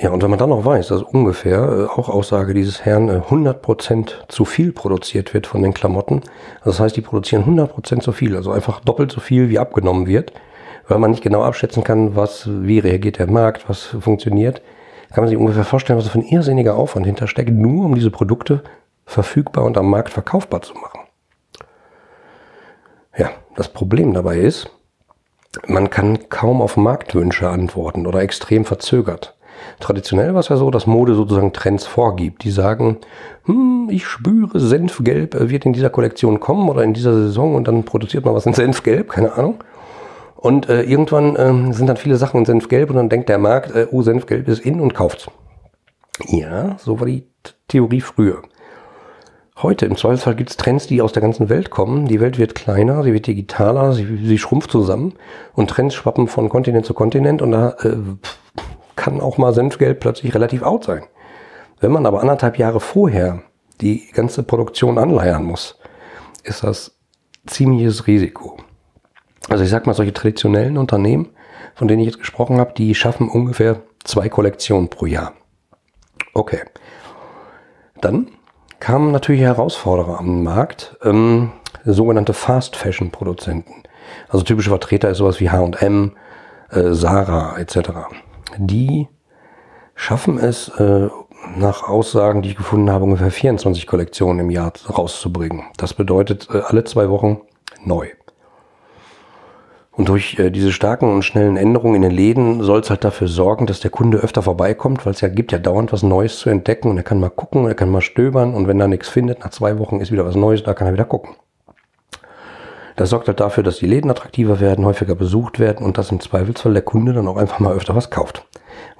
ja, 0.00 0.10
und 0.10 0.22
wenn 0.22 0.30
man 0.30 0.38
dann 0.38 0.50
noch 0.50 0.64
weiß, 0.64 0.88
dass 0.88 1.02
ungefähr, 1.02 1.58
äh, 1.58 1.84
auch 1.84 2.08
Aussage 2.08 2.52
dieses 2.52 2.84
Herrn, 2.84 3.08
äh, 3.08 3.20
100% 3.28 4.26
zu 4.28 4.44
viel 4.44 4.72
produziert 4.72 5.34
wird 5.34 5.46
von 5.46 5.62
den 5.62 5.72
Klamotten, 5.72 6.22
das 6.64 6.80
heißt, 6.80 6.96
die 6.96 7.00
produzieren 7.00 7.44
100% 7.44 8.00
zu 8.02 8.12
viel, 8.12 8.36
also 8.36 8.50
einfach 8.50 8.80
doppelt 8.80 9.12
so 9.12 9.20
viel, 9.20 9.48
wie 9.48 9.58
abgenommen 9.58 10.06
wird, 10.06 10.32
weil 10.88 10.98
man 10.98 11.10
nicht 11.10 11.22
genau 11.22 11.42
abschätzen 11.42 11.84
kann, 11.84 12.16
was, 12.16 12.48
wie 12.48 12.78
reagiert 12.78 13.18
der 13.18 13.30
Markt, 13.30 13.68
was 13.68 13.82
funktioniert, 14.00 14.62
kann 15.14 15.22
man 15.22 15.28
sich 15.28 15.38
ungefähr 15.38 15.64
vorstellen, 15.64 15.98
was 15.98 16.08
für 16.08 16.18
ein 16.18 16.26
irrsinniger 16.26 16.74
Aufwand 16.74 17.06
hintersteckt, 17.06 17.50
nur 17.50 17.84
um 17.84 17.94
diese 17.94 18.10
Produkte 18.10 18.64
verfügbar 19.06 19.64
und 19.64 19.78
am 19.78 19.88
Markt 19.88 20.12
verkaufbar 20.12 20.62
zu 20.62 20.74
machen. 20.74 21.00
Ja, 23.16 23.30
das 23.54 23.68
Problem 23.68 24.12
dabei 24.12 24.38
ist, 24.38 24.70
man 25.68 25.88
kann 25.88 26.28
kaum 26.30 26.60
auf 26.60 26.76
Marktwünsche 26.76 27.48
antworten 27.48 28.08
oder 28.08 28.22
extrem 28.22 28.64
verzögert. 28.64 29.36
Traditionell 29.78 30.34
war 30.34 30.40
es 30.40 30.48
ja 30.48 30.56
so, 30.56 30.72
dass 30.72 30.88
Mode 30.88 31.14
sozusagen 31.14 31.52
Trends 31.52 31.86
vorgibt. 31.86 32.42
Die 32.42 32.50
sagen, 32.50 32.98
hm, 33.44 33.88
ich 33.92 34.06
spüre, 34.06 34.58
Senfgelb 34.58 35.48
wird 35.48 35.64
in 35.64 35.72
dieser 35.72 35.90
Kollektion 35.90 36.40
kommen 36.40 36.68
oder 36.68 36.82
in 36.82 36.92
dieser 36.92 37.14
Saison 37.14 37.54
und 37.54 37.68
dann 37.68 37.84
produziert 37.84 38.24
man 38.24 38.34
was 38.34 38.46
in 38.46 38.52
Senfgelb, 38.52 39.10
keine 39.10 39.34
Ahnung. 39.34 39.62
Und 40.44 40.68
äh, 40.68 40.82
irgendwann 40.82 41.36
äh, 41.36 41.72
sind 41.72 41.86
dann 41.86 41.96
viele 41.96 42.16
Sachen 42.16 42.40
in 42.40 42.44
Senfgelb 42.44 42.90
und 42.90 42.96
dann 42.96 43.08
denkt 43.08 43.30
der 43.30 43.38
Markt, 43.38 43.74
äh, 43.74 43.86
oh, 43.90 44.02
Senfgelb 44.02 44.46
ist 44.46 44.58
in 44.60 44.78
und 44.78 44.92
kauft's. 44.92 45.30
Ja, 46.26 46.76
so 46.78 47.00
war 47.00 47.06
die 47.06 47.26
Theorie 47.66 48.02
früher. 48.02 48.42
Heute 49.62 49.86
im 49.86 49.96
Zweifelsfall 49.96 50.34
gibt 50.34 50.50
es 50.50 50.58
Trends, 50.58 50.86
die 50.86 51.00
aus 51.00 51.12
der 51.14 51.22
ganzen 51.22 51.48
Welt 51.48 51.70
kommen. 51.70 52.04
Die 52.04 52.20
Welt 52.20 52.36
wird 52.36 52.54
kleiner, 52.54 53.02
sie 53.04 53.14
wird 53.14 53.26
digitaler, 53.26 53.94
sie, 53.94 54.18
sie 54.22 54.36
schrumpft 54.36 54.70
zusammen 54.70 55.14
und 55.54 55.70
Trends 55.70 55.94
schwappen 55.94 56.28
von 56.28 56.50
Kontinent 56.50 56.84
zu 56.84 56.92
Kontinent 56.92 57.40
und 57.40 57.52
da 57.52 57.70
äh, 57.80 57.96
kann 58.96 59.22
auch 59.22 59.38
mal 59.38 59.54
Senfgelb 59.54 59.98
plötzlich 60.00 60.34
relativ 60.34 60.60
out 60.60 60.84
sein. 60.84 61.04
Wenn 61.80 61.90
man 61.90 62.04
aber 62.04 62.20
anderthalb 62.20 62.58
Jahre 62.58 62.80
vorher 62.80 63.40
die 63.80 64.10
ganze 64.12 64.42
Produktion 64.42 64.98
anleiern 64.98 65.44
muss, 65.44 65.78
ist 66.42 66.64
das 66.64 66.98
ziemliches 67.46 68.06
Risiko. 68.06 68.58
Also 69.48 69.64
ich 69.64 69.70
sag 69.70 69.86
mal, 69.86 69.94
solche 69.94 70.12
traditionellen 70.12 70.78
Unternehmen, 70.78 71.30
von 71.74 71.88
denen 71.88 72.00
ich 72.00 72.06
jetzt 72.06 72.18
gesprochen 72.18 72.58
habe, 72.58 72.72
die 72.74 72.94
schaffen 72.94 73.28
ungefähr 73.28 73.82
zwei 74.04 74.28
Kollektionen 74.28 74.88
pro 74.88 75.06
Jahr. 75.06 75.32
Okay. 76.32 76.60
Dann 78.00 78.28
kamen 78.80 79.12
natürlich 79.12 79.42
Herausforderer 79.42 80.18
am 80.18 80.42
Markt, 80.42 80.96
ähm, 81.02 81.52
sogenannte 81.84 82.32
Fast 82.32 82.76
Fashion 82.76 83.10
Produzenten. 83.10 83.82
Also 84.28 84.44
typische 84.44 84.70
Vertreter 84.70 85.10
ist 85.10 85.18
sowas 85.18 85.40
wie 85.40 85.50
H&M, 85.50 86.12
äh, 86.70 86.92
Sarah 86.92 87.58
etc. 87.58 87.90
Die 88.58 89.08
schaffen 89.94 90.38
es, 90.38 90.68
äh, 90.68 91.08
nach 91.56 91.82
Aussagen, 91.82 92.42
die 92.42 92.50
ich 92.50 92.56
gefunden 92.56 92.90
habe, 92.90 93.04
ungefähr 93.04 93.30
24 93.30 93.86
Kollektionen 93.86 94.40
im 94.40 94.50
Jahr 94.50 94.72
rauszubringen. 94.88 95.64
Das 95.76 95.94
bedeutet 95.94 96.48
äh, 96.52 96.60
alle 96.60 96.84
zwei 96.84 97.08
Wochen 97.10 97.40
neu. 97.84 98.08
Und 99.96 100.08
durch 100.08 100.38
äh, 100.38 100.50
diese 100.50 100.72
starken 100.72 101.12
und 101.12 101.22
schnellen 101.22 101.56
Änderungen 101.56 101.96
in 101.96 102.02
den 102.02 102.10
Läden 102.10 102.62
soll 102.62 102.80
es 102.80 102.90
halt 102.90 103.04
dafür 103.04 103.28
sorgen, 103.28 103.66
dass 103.66 103.80
der 103.80 103.92
Kunde 103.92 104.18
öfter 104.18 104.42
vorbeikommt, 104.42 105.06
weil 105.06 105.12
es 105.12 105.20
ja 105.20 105.28
gibt 105.28 105.52
ja 105.52 105.58
dauernd 105.58 105.92
was 105.92 106.02
Neues 106.02 106.38
zu 106.38 106.50
entdecken 106.50 106.90
und 106.90 106.96
er 106.96 107.04
kann 107.04 107.20
mal 107.20 107.30
gucken, 107.30 107.66
er 107.66 107.74
kann 107.74 107.90
mal 107.90 108.00
stöbern 108.00 108.54
und 108.54 108.66
wenn 108.66 108.80
er 108.80 108.88
nichts 108.88 109.08
findet, 109.08 109.40
nach 109.40 109.50
zwei 109.50 109.78
Wochen 109.78 110.00
ist 110.00 110.10
wieder 110.10 110.26
was 110.26 110.34
Neues, 110.34 110.64
da 110.64 110.74
kann 110.74 110.88
er 110.88 110.92
wieder 110.92 111.04
gucken. 111.04 111.36
Das 112.96 113.10
sorgt 113.10 113.28
halt 113.28 113.40
dafür, 113.40 113.62
dass 113.62 113.78
die 113.78 113.86
Läden 113.86 114.10
attraktiver 114.10 114.60
werden, 114.60 114.84
häufiger 114.84 115.14
besucht 115.14 115.58
werden 115.58 115.84
und 115.84 115.98
dass 115.98 116.10
im 116.10 116.20
Zweifelsfall 116.20 116.72
der 116.72 116.82
Kunde 116.82 117.12
dann 117.12 117.28
auch 117.28 117.36
einfach 117.36 117.60
mal 117.60 117.74
öfter 117.74 117.94
was 117.94 118.10
kauft, 118.10 118.46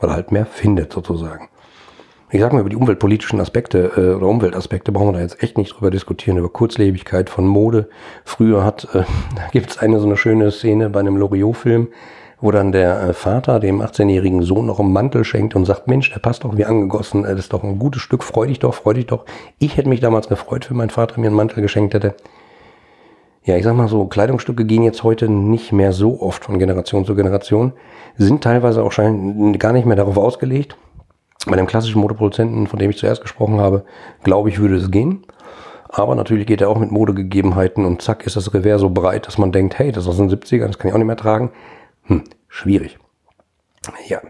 weil 0.00 0.10
er 0.10 0.16
halt 0.16 0.32
mehr 0.32 0.46
findet 0.46 0.92
sozusagen. 0.92 1.48
Ich 2.34 2.40
sage 2.40 2.52
mal, 2.52 2.62
über 2.62 2.68
die 2.68 2.74
umweltpolitischen 2.74 3.40
Aspekte 3.40 3.92
äh, 3.96 4.12
oder 4.12 4.26
Umweltaspekte 4.26 4.90
brauchen 4.90 5.10
wir 5.10 5.12
da 5.12 5.20
jetzt 5.20 5.40
echt 5.40 5.56
nicht 5.56 5.72
drüber 5.72 5.92
diskutieren, 5.92 6.36
über 6.36 6.48
Kurzlebigkeit 6.48 7.30
von 7.30 7.46
Mode. 7.46 7.88
Früher 8.24 8.64
hat, 8.64 8.88
äh, 8.92 9.04
da 9.36 9.42
gibt 9.52 9.70
es 9.70 9.78
eine 9.78 10.00
so 10.00 10.06
eine 10.06 10.16
schöne 10.16 10.50
Szene 10.50 10.90
bei 10.90 10.98
einem 10.98 11.16
Loriot-Film, 11.16 11.90
wo 12.40 12.50
dann 12.50 12.72
der 12.72 13.00
äh, 13.00 13.12
Vater 13.12 13.60
dem 13.60 13.80
18-jährigen 13.80 14.42
Sohn 14.42 14.66
noch 14.66 14.80
einen 14.80 14.92
Mantel 14.92 15.22
schenkt 15.22 15.54
und 15.54 15.64
sagt, 15.64 15.86
Mensch, 15.86 16.12
der 16.12 16.18
passt 16.18 16.42
doch 16.42 16.56
wie 16.56 16.64
angegossen, 16.64 17.24
äh, 17.24 17.36
das 17.36 17.44
ist 17.44 17.52
doch 17.52 17.62
ein 17.62 17.78
gutes 17.78 18.02
Stück, 18.02 18.24
freu 18.24 18.48
dich 18.48 18.58
doch, 18.58 18.74
freu 18.74 18.94
dich 18.94 19.06
doch. 19.06 19.26
Ich 19.60 19.76
hätte 19.76 19.88
mich 19.88 20.00
damals 20.00 20.26
gefreut, 20.26 20.68
wenn 20.70 20.76
mein 20.76 20.90
Vater 20.90 21.20
mir 21.20 21.28
einen 21.28 21.36
Mantel 21.36 21.62
geschenkt 21.62 21.94
hätte. 21.94 22.16
Ja, 23.44 23.56
ich 23.56 23.62
sag 23.62 23.76
mal 23.76 23.86
so, 23.86 24.06
Kleidungsstücke 24.06 24.64
gehen 24.64 24.82
jetzt 24.82 25.04
heute 25.04 25.28
nicht 25.28 25.70
mehr 25.70 25.92
so 25.92 26.20
oft 26.20 26.46
von 26.46 26.58
Generation 26.58 27.04
zu 27.04 27.14
Generation, 27.14 27.74
sind 28.16 28.42
teilweise 28.42 28.82
auch 28.82 28.92
gar 28.96 29.72
nicht 29.72 29.86
mehr 29.86 29.96
darauf 29.96 30.16
ausgelegt, 30.16 30.76
bei 31.46 31.56
dem 31.56 31.66
klassischen 31.66 32.00
Modeproduzenten, 32.00 32.66
von 32.66 32.78
dem 32.78 32.90
ich 32.90 32.98
zuerst 32.98 33.22
gesprochen 33.22 33.60
habe, 33.60 33.84
glaube 34.22 34.48
ich, 34.48 34.58
würde 34.58 34.76
es 34.76 34.90
gehen. 34.90 35.26
Aber 35.88 36.14
natürlich 36.14 36.46
geht 36.46 36.60
er 36.60 36.70
auch 36.70 36.78
mit 36.78 36.90
Modegegebenheiten 36.90 37.84
und 37.84 38.02
zack 38.02 38.26
ist 38.26 38.36
das 38.36 38.52
Revers 38.52 38.80
so 38.80 38.90
breit, 38.90 39.26
dass 39.26 39.38
man 39.38 39.52
denkt, 39.52 39.78
hey, 39.78 39.92
das 39.92 40.04
ist 40.04 40.10
aus 40.10 40.16
den 40.16 40.30
70ern, 40.30 40.66
das 40.66 40.78
kann 40.78 40.88
ich 40.88 40.94
auch 40.94 40.98
nicht 40.98 41.06
mehr 41.06 41.16
tragen. 41.16 41.52
Hm, 42.04 42.24
schwierig. 42.48 42.98
Ja. 44.08 44.20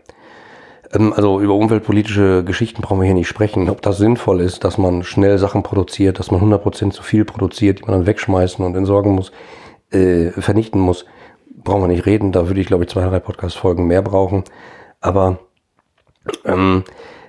Ähm, 0.92 1.12
also 1.12 1.40
über 1.40 1.54
umweltpolitische 1.54 2.44
Geschichten 2.44 2.82
brauchen 2.82 3.00
wir 3.00 3.06
hier 3.06 3.14
nicht 3.14 3.28
sprechen. 3.28 3.70
Ob 3.70 3.82
das 3.82 3.98
sinnvoll 3.98 4.40
ist, 4.40 4.64
dass 4.64 4.78
man 4.78 5.02
schnell 5.02 5.38
Sachen 5.38 5.62
produziert, 5.62 6.18
dass 6.18 6.30
man 6.30 6.40
100% 6.40 6.90
zu 6.90 7.02
viel 7.02 7.24
produziert, 7.24 7.80
die 7.80 7.84
man 7.84 7.92
dann 7.92 8.06
wegschmeißen 8.06 8.64
und 8.64 8.76
entsorgen 8.76 9.12
muss, 9.12 9.32
äh, 9.90 10.30
vernichten 10.32 10.80
muss, 10.80 11.06
brauchen 11.48 11.82
wir 11.82 11.88
nicht 11.88 12.06
reden. 12.06 12.32
Da 12.32 12.48
würde 12.48 12.60
ich, 12.60 12.66
glaube 12.66 12.84
ich, 12.84 12.90
zwei, 12.90 13.04
drei 13.04 13.20
Podcast-Folgen 13.20 13.86
mehr 13.86 14.02
brauchen. 14.02 14.44
Aber 15.00 15.38
ähm, 16.44 16.84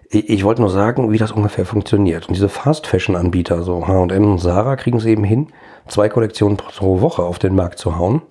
ich, 0.09 0.29
ich 0.29 0.43
wollte 0.43 0.61
nur 0.61 0.69
sagen, 0.69 1.11
wie 1.11 1.17
das 1.17 1.31
ungefähr 1.31 1.65
funktioniert. 1.65 2.27
Und 2.27 2.35
diese 2.35 2.49
Fast-Fashion-Anbieter, 2.49 3.63
so 3.63 3.87
H&M 3.87 4.31
und 4.31 4.39
Sarah, 4.39 4.75
kriegen 4.75 4.97
es 4.97 5.05
eben 5.05 5.23
hin, 5.23 5.47
zwei 5.87 6.09
Kollektionen 6.09 6.57
pro 6.57 7.01
Woche 7.01 7.23
auf 7.23 7.39
den 7.39 7.55
Markt 7.55 7.79
zu 7.79 7.97
hauen, 7.97 8.21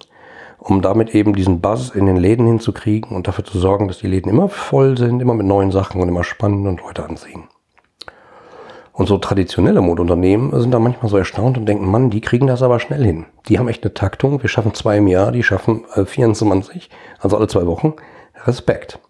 um 0.59 0.83
damit 0.83 1.15
eben 1.15 1.35
diesen 1.35 1.61
Buzz 1.61 1.91
in 1.91 2.07
den 2.07 2.17
Läden 2.17 2.47
hinzukriegen 2.47 3.17
und 3.17 3.29
dafür 3.29 3.45
zu 3.45 3.59
sorgen, 3.59 3.89
dass 3.89 3.99
die 3.99 4.07
Läden 4.07 4.31
immer 4.31 4.49
voll 4.49 4.97
sind, 4.97 5.21
immer 5.21 5.35
mit 5.35 5.47
neuen 5.47 5.71
Sachen 5.71 6.01
und 6.01 6.09
immer 6.09 6.25
spannend 6.25 6.67
und 6.67 6.81
Leute 6.81 7.05
anziehen. 7.05 7.45
Und 8.93 9.09
so 9.09 9.19
traditionelle 9.19 9.81
Modeunternehmen 9.81 10.59
sind 10.61 10.71
da 10.71 10.79
manchmal 10.79 11.11
so 11.11 11.17
erstaunt 11.17 11.59
und 11.59 11.67
denken, 11.67 11.91
Mann, 11.91 12.11
die 12.11 12.21
kriegen 12.21 12.47
das 12.47 12.63
aber 12.63 12.79
schnell 12.79 13.05
hin. 13.05 13.27
Die 13.49 13.59
haben 13.59 13.67
echt 13.67 13.83
eine 13.83 13.93
Taktung. 13.93 14.41
Wir 14.41 14.49
schaffen 14.49 14.73
zwei 14.73 14.99
im 14.99 15.09
Jahr, 15.09 15.33
die 15.33 15.43
schaffen 15.43 15.85
äh, 15.97 16.05
24, 16.05 16.91
also 17.19 17.37
alle 17.37 17.49
zwei 17.49 17.67
Wochen. 17.67 17.95
Respekt. 18.47 19.01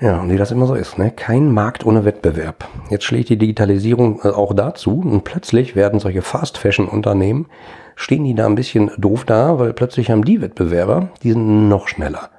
Ja, 0.00 0.20
und 0.20 0.30
wie 0.30 0.36
das 0.36 0.50
immer 0.50 0.66
so 0.66 0.74
ist, 0.74 0.98
ne? 0.98 1.12
Kein 1.12 1.52
Markt 1.52 1.86
ohne 1.86 2.04
Wettbewerb. 2.04 2.68
Jetzt 2.90 3.04
schlägt 3.04 3.28
die 3.28 3.38
Digitalisierung 3.38 4.20
äh, 4.24 4.28
auch 4.28 4.52
dazu 4.52 4.98
und 4.98 5.22
plötzlich 5.22 5.76
werden 5.76 6.00
solche 6.00 6.20
Fast-Fashion-Unternehmen, 6.20 7.46
stehen 7.94 8.24
die 8.24 8.34
da 8.34 8.46
ein 8.46 8.56
bisschen 8.56 8.90
doof 8.98 9.24
da, 9.24 9.60
weil 9.60 9.72
plötzlich 9.72 10.10
haben 10.10 10.24
die 10.24 10.40
Wettbewerber, 10.40 11.10
die 11.22 11.30
sind 11.30 11.68
noch 11.68 11.86
schneller. 11.86 12.30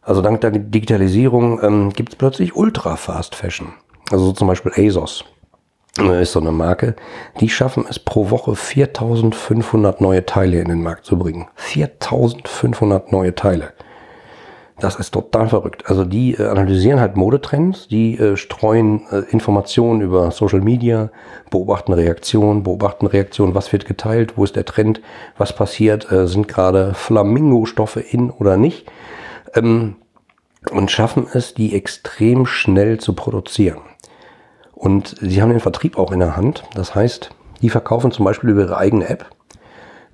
Also 0.00 0.22
dank 0.22 0.40
der 0.40 0.52
Digitalisierung 0.52 1.62
ähm, 1.62 1.92
gibt 1.92 2.14
es 2.14 2.16
plötzlich 2.16 2.56
Ultra-Fast-Fashion. 2.56 3.74
Also 4.10 4.24
so 4.24 4.32
zum 4.32 4.48
Beispiel 4.48 4.72
ASOS 4.74 5.26
äh, 5.98 6.22
ist 6.22 6.32
so 6.32 6.40
eine 6.40 6.50
Marke, 6.50 6.96
die 7.40 7.50
schaffen 7.50 7.84
es 7.90 7.98
pro 7.98 8.30
Woche 8.30 8.56
4500 8.56 10.00
neue 10.00 10.24
Teile 10.24 10.62
in 10.62 10.68
den 10.68 10.82
Markt 10.82 11.04
zu 11.04 11.18
bringen. 11.18 11.48
4500 11.56 13.12
neue 13.12 13.34
Teile. 13.34 13.74
Das 14.80 14.94
ist 14.96 15.12
total 15.12 15.48
verrückt. 15.48 15.84
Also 15.86 16.04
die 16.04 16.34
äh, 16.34 16.46
analysieren 16.46 17.00
halt 17.00 17.16
Modetrends, 17.16 17.88
die 17.88 18.16
äh, 18.16 18.36
streuen 18.36 19.02
äh, 19.10 19.22
Informationen 19.30 20.00
über 20.00 20.30
Social 20.30 20.60
Media, 20.60 21.10
beobachten 21.50 21.92
Reaktionen, 21.92 22.62
beobachten 22.62 23.06
Reaktionen, 23.06 23.54
was 23.54 23.72
wird 23.72 23.86
geteilt, 23.86 24.34
wo 24.36 24.44
ist 24.44 24.54
der 24.54 24.64
Trend, 24.64 25.00
was 25.36 25.52
passiert, 25.52 26.12
äh, 26.12 26.28
sind 26.28 26.46
gerade 26.46 26.94
Flamingo-Stoffe 26.94 28.00
in 28.00 28.30
oder 28.30 28.56
nicht. 28.56 28.86
Ähm, 29.54 29.96
und 30.70 30.90
schaffen 30.90 31.26
es, 31.32 31.54
die 31.54 31.74
extrem 31.74 32.46
schnell 32.46 32.98
zu 32.98 33.14
produzieren. 33.14 33.80
Und 34.74 35.16
sie 35.20 35.42
haben 35.42 35.50
den 35.50 35.60
Vertrieb 35.60 35.98
auch 35.98 36.12
in 36.12 36.20
der 36.20 36.36
Hand. 36.36 36.62
Das 36.74 36.94
heißt, 36.94 37.30
Die 37.62 37.70
verkaufen 37.70 38.12
zum 38.12 38.24
Beispiel 38.24 38.50
über 38.50 38.62
ihre 38.62 38.76
eigene 38.76 39.08
App, 39.08 39.26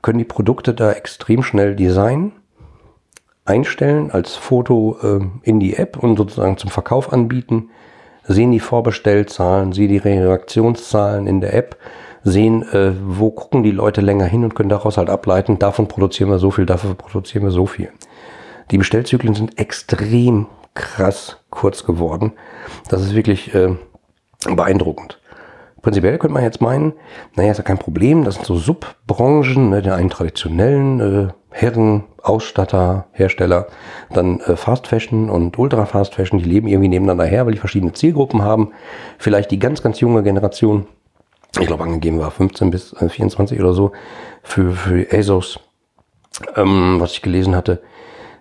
können 0.03 0.19
die 0.19 0.25
Produkte 0.25 0.75
da 0.75 0.93
extrem 0.93 1.43
schnell 1.43 1.77
designen, 1.77 2.33
einstellen 3.45 4.11
als 4.11 4.35
Foto 4.35 4.97
äh, 5.03 5.21
in 5.43 5.61
die 5.61 5.77
App 5.77 6.03
und 6.03 6.17
sozusagen 6.17 6.57
zum 6.57 6.71
Verkauf 6.71 7.13
anbieten, 7.13 7.71
sehen 8.27 8.53
die 8.53 8.61
Vorbestellzahlen, 8.61 9.73
sehen 9.73 9.89
die 9.89 9.99
Reaktionszahlen 9.99 11.27
in 11.27 11.41
der 11.41 11.55
App, 11.55 11.77
sehen, 12.23 12.63
äh, 12.73 12.93
wo 13.05 13.31
gucken 13.31 13.63
die 13.63 13.71
Leute 13.71 14.01
länger 14.01 14.25
hin 14.25 14.45
und 14.45 14.55
können 14.55 14.71
daraus 14.71 14.97
halt 14.97 15.11
ableiten, 15.11 15.59
davon 15.59 15.89
produzieren 15.89 16.31
wir 16.31 16.39
so 16.39 16.51
viel, 16.51 16.65
dafür 16.65 16.95
produzieren 16.95 17.45
wir 17.45 17.51
so 17.51 17.67
viel. 17.67 17.91
Die 18.71 18.79
Bestellzyklen 18.79 19.35
sind 19.35 19.59
extrem 19.59 20.47
krass 20.73 21.37
kurz 21.51 21.85
geworden. 21.85 22.33
Das 22.89 23.03
ist 23.03 23.15
wirklich 23.15 23.55
äh, 23.55 23.77
beeindruckend. 24.55 25.21
Prinzipiell 25.85 26.17
könnte 26.17 26.33
man 26.33 26.43
jetzt 26.43 26.63
meinen, 26.63 26.95
naja, 27.35 27.51
ist 27.51 27.59
ja 27.59 27.63
kein 27.63 27.77
Problem, 27.77 28.25
das 28.25 28.37
sind 28.37 28.47
so 28.47 28.57
Subbranchen, 28.57 29.69
ne, 29.69 29.83
den 29.83 29.93
einen 29.93 30.09
traditionellen 30.09 31.29
äh, 31.29 31.33
Herren, 31.51 32.05
Ausstatter, 32.23 33.05
Hersteller, 33.13 33.67
dann 34.11 34.41
äh, 34.41 34.57
Fast 34.57 34.87
Fashion 34.87 35.29
und 35.29 35.59
Ultra 35.59 35.85
Fast 35.85 36.15
Fashion, 36.15 36.39
die 36.39 36.47
leben 36.47 36.69
irgendwie 36.69 36.89
nebeneinander 36.89 37.27
her, 37.27 37.45
weil 37.45 37.53
die 37.53 37.59
verschiedene 37.59 37.93
Zielgruppen 37.93 38.41
haben. 38.41 38.71
Vielleicht 39.19 39.51
die 39.51 39.59
ganz, 39.59 39.83
ganz 39.83 40.01
junge 40.01 40.23
Generation, 40.23 40.87
ich 41.61 41.67
glaube 41.67 41.85
angegeben 41.85 42.19
war 42.19 42.31
15 42.31 42.71
bis 42.71 42.95
äh, 42.95 43.11
24 43.11 43.61
oder 43.61 43.75
so, 43.75 43.93
für, 44.43 44.73
für 44.73 45.07
ASOS, 45.13 45.61
ähm, 46.57 46.97
was 46.99 47.13
ich 47.13 47.21
gelesen 47.21 47.55
hatte. 47.55 47.83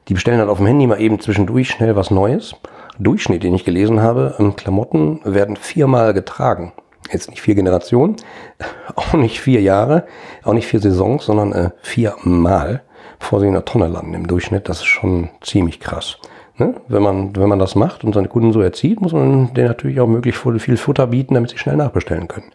Die 0.08 0.14
bestellen 0.14 0.40
dann 0.40 0.50
auf 0.50 0.60
dem 0.60 0.68
Handy 0.68 0.88
mal 0.88 1.02
eben 1.02 1.20
zwischendurch 1.20 1.72
schnell 1.72 1.98
was 1.98 2.10
Neues. 2.10 2.56
Durchschnitt, 3.00 3.44
den 3.44 3.54
ich 3.54 3.66
gelesen 3.66 4.02
habe, 4.02 4.36
ähm, 4.40 4.56
Klamotten 4.56 5.20
werden 5.26 5.58
viermal 5.58 6.14
getragen 6.14 6.72
jetzt 7.14 7.30
nicht 7.30 7.42
vier 7.42 7.56
Generationen, 7.56 8.18
auch 8.96 9.14
nicht 9.14 9.40
vier 9.40 9.62
Jahre, 9.62 10.06
auch 10.44 10.54
nicht 10.54 10.68
vier 10.68 10.80
Saisons, 10.80 11.26
sondern 11.26 11.54
äh, 11.54 11.70
viermal, 11.82 12.84
bevor 13.20 13.40
sie 13.40 13.48
in 13.48 13.54
der 13.54 13.66
Tonne 13.66 13.88
landen 13.88 14.14
im 14.14 14.28
Durchschnitt. 14.28 14.70
Das 14.70 14.78
ist 14.78 14.86
schon 14.86 15.30
ziemlich 15.42 15.80
krass. 15.80 16.18
Ne? 16.58 16.76
Wenn, 16.88 17.02
man, 17.02 17.36
wenn 17.36 17.50
man 17.50 17.60
das 17.60 17.76
macht 17.76 18.04
und 18.04 18.14
seine 18.14 18.28
Kunden 18.28 18.54
so 18.54 18.62
erzieht, 18.62 19.02
muss 19.02 19.14
man 19.14 19.54
denen 19.54 19.68
natürlich 19.68 20.00
auch 20.00 20.08
möglichst 20.08 20.42
viel 20.60 20.78
Futter 20.78 21.08
bieten, 21.08 21.34
damit 21.34 21.50
sie 21.50 21.58
schnell 21.58 21.78
nachbestellen 21.78 22.28
können. 22.28 22.52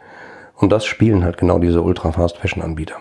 Und 0.56 0.70
das 0.70 0.84
spielen 0.84 1.24
halt 1.24 1.38
genau 1.38 1.58
diese 1.58 1.82
Ultra-Fast-Fashion-Anbieter. 1.82 2.96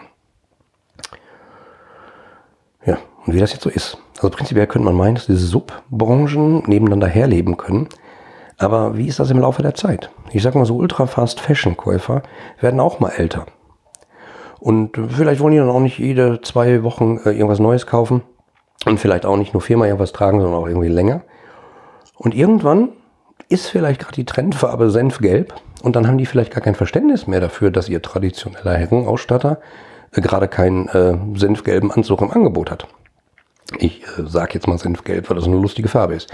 Ja, 2.86 2.98
und 3.26 3.34
wie 3.34 3.40
das 3.40 3.52
jetzt 3.52 3.64
so 3.64 3.70
ist. 3.70 3.98
Also 4.18 4.30
prinzipiell 4.30 4.68
könnte 4.68 4.86
man 4.86 4.96
meinen, 4.96 5.16
dass 5.16 5.26
diese 5.26 5.46
Subbranchen 5.46 6.64
nebeneinander 6.68 7.08
herleben 7.08 7.58
können. 7.58 7.90
Aber 8.58 8.98
wie 8.98 9.08
ist 9.08 9.20
das 9.20 9.30
im 9.30 9.40
Laufe 9.40 9.62
der 9.62 9.76
Zeit? 9.76 10.10
Ich 10.32 10.42
sag 10.42 10.56
mal 10.56 10.66
so, 10.66 10.76
Ultra-Fast-Fashion-Käufer 10.76 12.24
werden 12.60 12.80
auch 12.80 13.00
mal 13.00 13.10
älter. 13.10 13.46
Und 14.60 14.98
vielleicht 15.10 15.40
wollen 15.40 15.54
die 15.54 15.60
dann 15.60 15.70
auch 15.70 15.80
nicht 15.80 16.00
jede 16.00 16.42
zwei 16.42 16.82
Wochen 16.84 17.20
äh, 17.24 17.32
irgendwas 17.32 17.60
Neues 17.60 17.86
kaufen. 17.86 18.24
Und 18.86 19.00
vielleicht 19.00 19.26
auch 19.26 19.38
nicht 19.38 19.54
nur 19.54 19.62
viermal 19.62 19.88
irgendwas 19.88 20.14
tragen, 20.14 20.42
sondern 20.42 20.60
auch 20.60 20.68
irgendwie 20.68 20.88
länger. 20.88 21.22
Und 22.18 22.34
irgendwann 22.34 22.90
ist 23.50 23.68
vielleicht 23.68 24.02
gerade 24.02 24.16
die 24.16 24.26
Trendfarbe 24.26 24.90
Senfgelb 24.90 25.54
und 25.84 25.96
dann 25.96 26.08
haben 26.08 26.18
die 26.18 26.26
vielleicht 26.26 26.52
gar 26.52 26.62
kein 26.62 26.76
Verständnis 26.76 27.28
mehr 27.28 27.40
dafür, 27.40 27.72
dass 27.72 27.90
ihr 27.90 28.02
traditioneller 28.02 28.74
Herrenausstatter 28.74 29.60
äh, 30.12 30.22
gerade 30.22 30.48
keinen 30.48 30.88
äh, 30.90 31.18
senfgelben 31.36 31.92
Anzug 31.92 32.22
im 32.22 32.32
Angebot 32.32 32.72
hat. 32.72 32.88
Ich 33.78 34.04
äh, 34.04 34.26
sage 34.26 34.56
jetzt 34.56 34.68
mal 34.68 34.78
Senfgelb, 34.78 35.30
weil 35.30 35.38
das 35.38 35.46
eine 35.46 35.58
lustige 35.58 35.88
Farbe 35.88 36.16
ist. 36.16 36.34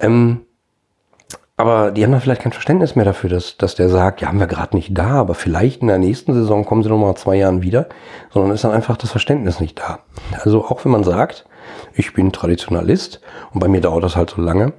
Ähm, 0.00 0.42
aber 1.60 1.90
die 1.90 2.02
haben 2.02 2.12
dann 2.12 2.22
vielleicht 2.22 2.40
kein 2.40 2.52
Verständnis 2.52 2.96
mehr 2.96 3.04
dafür, 3.04 3.28
dass, 3.28 3.58
dass 3.58 3.74
der 3.74 3.90
sagt, 3.90 4.22
ja, 4.22 4.28
haben 4.28 4.40
wir 4.40 4.46
gerade 4.46 4.74
nicht 4.74 4.96
da, 4.96 5.10
aber 5.10 5.34
vielleicht 5.34 5.82
in 5.82 5.88
der 5.88 5.98
nächsten 5.98 6.32
Saison 6.32 6.64
kommen 6.64 6.82
sie 6.82 6.88
noch 6.88 6.96
mal 6.96 7.14
zwei 7.16 7.36
Jahren 7.36 7.60
wieder, 7.60 7.88
sondern 8.30 8.52
ist 8.52 8.64
dann 8.64 8.72
einfach 8.72 8.96
das 8.96 9.10
Verständnis 9.10 9.60
nicht 9.60 9.78
da. 9.78 9.98
Also 10.42 10.64
auch 10.64 10.84
wenn 10.84 10.92
man 10.92 11.04
sagt, 11.04 11.44
ich 11.92 12.14
bin 12.14 12.32
Traditionalist 12.32 13.20
und 13.52 13.60
bei 13.60 13.68
mir 13.68 13.82
dauert 13.82 14.04
das 14.04 14.16
halt 14.16 14.30
so 14.30 14.40
lange, 14.40 14.72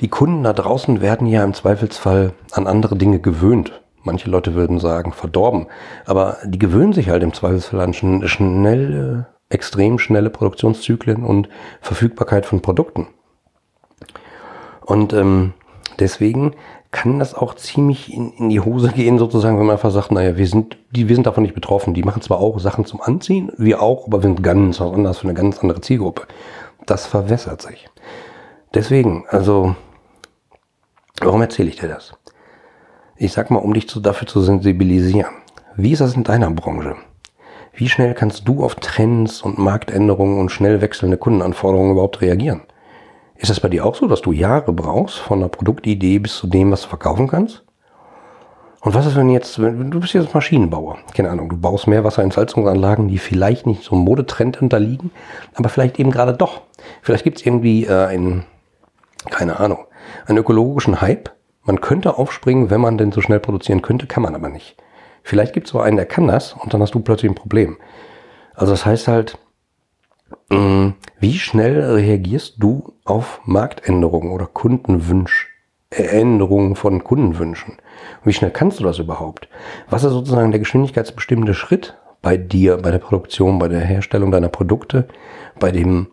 die 0.00 0.08
Kunden 0.08 0.44
da 0.44 0.52
draußen 0.52 1.00
werden 1.00 1.26
ja 1.26 1.42
im 1.42 1.52
Zweifelsfall 1.52 2.32
an 2.52 2.68
andere 2.68 2.96
Dinge 2.96 3.18
gewöhnt. 3.18 3.82
Manche 4.04 4.30
Leute 4.30 4.54
würden 4.54 4.78
sagen, 4.78 5.12
verdorben. 5.12 5.66
Aber 6.06 6.36
die 6.44 6.58
gewöhnen 6.58 6.92
sich 6.92 7.08
halt 7.08 7.24
im 7.24 7.32
Zweifelsfall 7.32 7.80
an 7.80 7.92
schnelle, 7.92 9.26
extrem 9.48 9.98
schnelle 9.98 10.30
Produktionszyklen 10.30 11.24
und 11.24 11.48
Verfügbarkeit 11.80 12.46
von 12.46 12.60
Produkten. 12.60 13.08
Und 14.84 15.12
ähm, 15.12 15.54
Deswegen 15.98 16.54
kann 16.90 17.18
das 17.18 17.34
auch 17.34 17.54
ziemlich 17.54 18.12
in, 18.12 18.32
in 18.32 18.48
die 18.48 18.60
Hose 18.60 18.90
gehen, 18.90 19.18
sozusagen, 19.18 19.58
wenn 19.58 19.66
man 19.66 19.76
einfach 19.76 19.90
sagt, 19.90 20.12
naja, 20.12 20.36
wir 20.36 20.46
sind, 20.46 20.76
die, 20.92 21.08
wir 21.08 21.16
sind 21.16 21.26
davon 21.26 21.42
nicht 21.42 21.54
betroffen. 21.54 21.94
Die 21.94 22.02
machen 22.02 22.22
zwar 22.22 22.38
auch 22.38 22.58
Sachen 22.58 22.84
zum 22.84 23.00
Anziehen, 23.00 23.50
wir 23.56 23.82
auch, 23.82 24.06
aber 24.06 24.18
wir 24.18 24.28
sind 24.28 24.42
ganz 24.42 24.80
was 24.80 24.92
anderes 24.92 25.18
für 25.18 25.24
eine 25.24 25.34
ganz 25.34 25.58
andere 25.58 25.80
Zielgruppe. 25.80 26.26
Das 26.86 27.06
verwässert 27.06 27.62
sich. 27.62 27.88
Deswegen, 28.74 29.24
also, 29.28 29.74
warum 31.20 31.40
erzähle 31.42 31.68
ich 31.68 31.76
dir 31.76 31.88
das? 31.88 32.12
Ich 33.16 33.32
sag 33.32 33.50
mal, 33.50 33.58
um 33.58 33.74
dich 33.74 33.88
zu, 33.88 34.00
dafür 34.00 34.26
zu 34.26 34.40
sensibilisieren. 34.40 35.32
Wie 35.76 35.92
ist 35.92 36.00
das 36.00 36.14
in 36.14 36.24
deiner 36.24 36.50
Branche? 36.50 36.96
Wie 37.72 37.88
schnell 37.88 38.14
kannst 38.14 38.46
du 38.46 38.64
auf 38.64 38.76
Trends 38.76 39.42
und 39.42 39.58
Marktänderungen 39.58 40.38
und 40.38 40.50
schnell 40.50 40.80
wechselnde 40.80 41.16
Kundenanforderungen 41.16 41.92
überhaupt 41.92 42.20
reagieren? 42.20 42.62
Ist 43.44 43.50
das 43.50 43.60
bei 43.60 43.68
dir 43.68 43.84
auch 43.84 43.94
so, 43.94 44.06
dass 44.06 44.22
du 44.22 44.32
Jahre 44.32 44.72
brauchst 44.72 45.18
von 45.18 45.40
der 45.40 45.48
Produktidee 45.48 46.18
bis 46.18 46.38
zu 46.38 46.46
dem, 46.46 46.72
was 46.72 46.80
du 46.80 46.88
verkaufen 46.88 47.28
kannst? 47.28 47.62
Und 48.80 48.94
was 48.94 49.04
ist, 49.04 49.16
wenn 49.16 49.28
jetzt, 49.28 49.60
wenn, 49.60 49.90
du 49.90 50.00
bist 50.00 50.14
jetzt 50.14 50.32
Maschinenbauer, 50.32 50.96
keine 51.14 51.28
Ahnung, 51.28 51.50
du 51.50 51.58
baust 51.58 51.86
Meerwasserentsalzungsanlagen, 51.86 53.08
die 53.08 53.18
vielleicht 53.18 53.66
nicht 53.66 53.82
so 53.82 53.96
einem 53.96 54.04
Modetrend 54.04 54.62
unterliegen, 54.62 55.10
aber 55.56 55.68
vielleicht 55.68 55.98
eben 55.98 56.10
gerade 56.10 56.32
doch. 56.32 56.62
Vielleicht 57.02 57.24
gibt 57.24 57.36
es 57.36 57.44
irgendwie 57.44 57.84
äh, 57.84 58.06
einen, 58.06 58.46
keine 59.28 59.60
Ahnung, 59.60 59.80
einen 60.24 60.38
ökologischen 60.38 61.02
Hype. 61.02 61.28
Man 61.64 61.82
könnte 61.82 62.16
aufspringen, 62.16 62.70
wenn 62.70 62.80
man 62.80 62.96
denn 62.96 63.12
so 63.12 63.20
schnell 63.20 63.40
produzieren 63.40 63.82
könnte, 63.82 64.06
kann 64.06 64.22
man 64.22 64.34
aber 64.34 64.48
nicht. 64.48 64.78
Vielleicht 65.22 65.52
gibt 65.52 65.66
es 65.66 65.72
so 65.72 65.80
einen, 65.80 65.98
der 65.98 66.06
kann 66.06 66.28
das 66.28 66.54
und 66.54 66.72
dann 66.72 66.80
hast 66.80 66.94
du 66.94 67.00
plötzlich 67.00 67.30
ein 67.30 67.34
Problem. 67.34 67.76
Also 68.54 68.72
das 68.72 68.86
heißt 68.86 69.06
halt, 69.06 69.36
wie 71.20 71.38
schnell 71.38 71.82
reagierst 71.94 72.56
du 72.58 72.94
auf 73.04 73.40
Marktänderungen 73.44 74.32
oder 74.32 74.46
Kundenwünsch, 74.46 75.48
Änderungen 75.90 76.76
von 76.76 77.04
Kundenwünschen? 77.04 77.78
Wie 78.24 78.32
schnell 78.32 78.50
kannst 78.50 78.80
du 78.80 78.84
das 78.84 78.98
überhaupt? 78.98 79.48
Was 79.88 80.04
ist 80.04 80.12
sozusagen 80.12 80.50
der 80.50 80.60
geschwindigkeitsbestimmende 80.60 81.54
Schritt 81.54 81.96
bei 82.22 82.36
dir, 82.36 82.78
bei 82.78 82.90
der 82.90 82.98
Produktion, 82.98 83.58
bei 83.58 83.68
der 83.68 83.80
Herstellung 83.80 84.30
deiner 84.30 84.48
Produkte, 84.48 85.08
bei 85.58 85.70
dem 85.70 86.08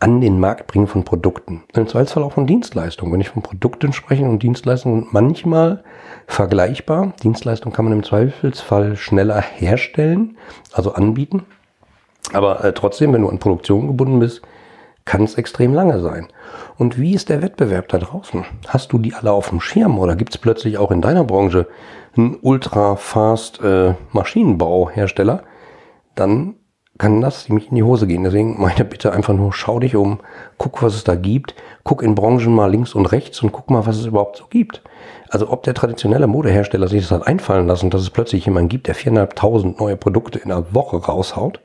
an 0.00 0.20
den 0.20 0.38
Markt 0.38 0.66
bringen 0.66 0.86
von 0.86 1.04
Produkten. 1.04 1.62
Im 1.74 1.86
Zweifelsfall 1.86 2.24
auch 2.24 2.32
von 2.32 2.46
Dienstleistungen. 2.46 3.12
Wenn 3.12 3.22
ich 3.22 3.30
von 3.30 3.42
Produkten 3.42 3.94
spreche 3.94 4.24
und 4.24 4.42
Dienstleistungen 4.42 5.06
manchmal 5.12 5.82
vergleichbar. 6.26 7.14
Dienstleistungen 7.22 7.74
kann 7.74 7.86
man 7.86 7.94
im 7.94 8.02
Zweifelsfall 8.02 8.96
schneller 8.96 9.40
herstellen, 9.40 10.36
also 10.72 10.92
anbieten. 10.92 11.44
Aber 12.32 12.64
äh, 12.64 12.72
trotzdem, 12.72 13.12
wenn 13.12 13.22
du 13.22 13.28
an 13.28 13.38
Produktion 13.38 13.86
gebunden 13.86 14.18
bist, 14.18 14.42
kann 15.04 15.22
es 15.22 15.34
extrem 15.34 15.74
lange 15.74 16.00
sein. 16.00 16.28
Und 16.78 16.98
wie 16.98 17.14
ist 17.14 17.28
der 17.28 17.42
Wettbewerb 17.42 17.88
da 17.88 17.98
draußen? 17.98 18.44
Hast 18.68 18.92
du 18.92 18.98
die 18.98 19.14
alle 19.14 19.32
auf 19.32 19.50
dem 19.50 19.60
Schirm 19.60 19.98
oder 19.98 20.16
gibt 20.16 20.34
es 20.34 20.40
plötzlich 20.40 20.78
auch 20.78 20.90
in 20.90 21.02
deiner 21.02 21.24
Branche 21.24 21.66
einen 22.16 22.38
ultra-fast 22.40 23.60
äh, 23.62 23.94
Maschinenbauhersteller? 24.12 25.42
Dann 26.14 26.54
kann 26.96 27.20
das 27.20 27.44
ziemlich 27.44 27.68
in 27.70 27.74
die 27.74 27.82
Hose 27.82 28.06
gehen. 28.06 28.24
Deswegen 28.24 28.60
meine 28.60 28.84
Bitte 28.84 29.12
einfach 29.12 29.34
nur, 29.34 29.52
schau 29.52 29.80
dich 29.80 29.96
um, 29.96 30.20
guck, 30.58 30.82
was 30.82 30.94
es 30.94 31.04
da 31.04 31.16
gibt, 31.16 31.54
guck 31.82 32.02
in 32.02 32.14
Branchen 32.14 32.54
mal 32.54 32.70
links 32.70 32.94
und 32.94 33.06
rechts 33.06 33.42
und 33.42 33.52
guck 33.52 33.70
mal, 33.70 33.86
was 33.86 33.98
es 33.98 34.06
überhaupt 34.06 34.36
so 34.36 34.44
gibt. 34.48 34.82
Also 35.28 35.50
ob 35.50 35.64
der 35.64 35.74
traditionelle 35.74 36.28
Modehersteller 36.28 36.88
sich 36.88 37.02
das 37.02 37.10
hat 37.10 37.26
einfallen 37.26 37.66
lassen, 37.66 37.90
dass 37.90 38.02
es 38.02 38.10
plötzlich 38.10 38.46
jemanden 38.46 38.68
gibt, 38.68 38.86
der 38.86 38.94
4.500 38.94 39.80
neue 39.80 39.96
Produkte 39.96 40.38
in 40.38 40.52
einer 40.52 40.72
Woche 40.72 40.96
raushaut, 40.96 41.60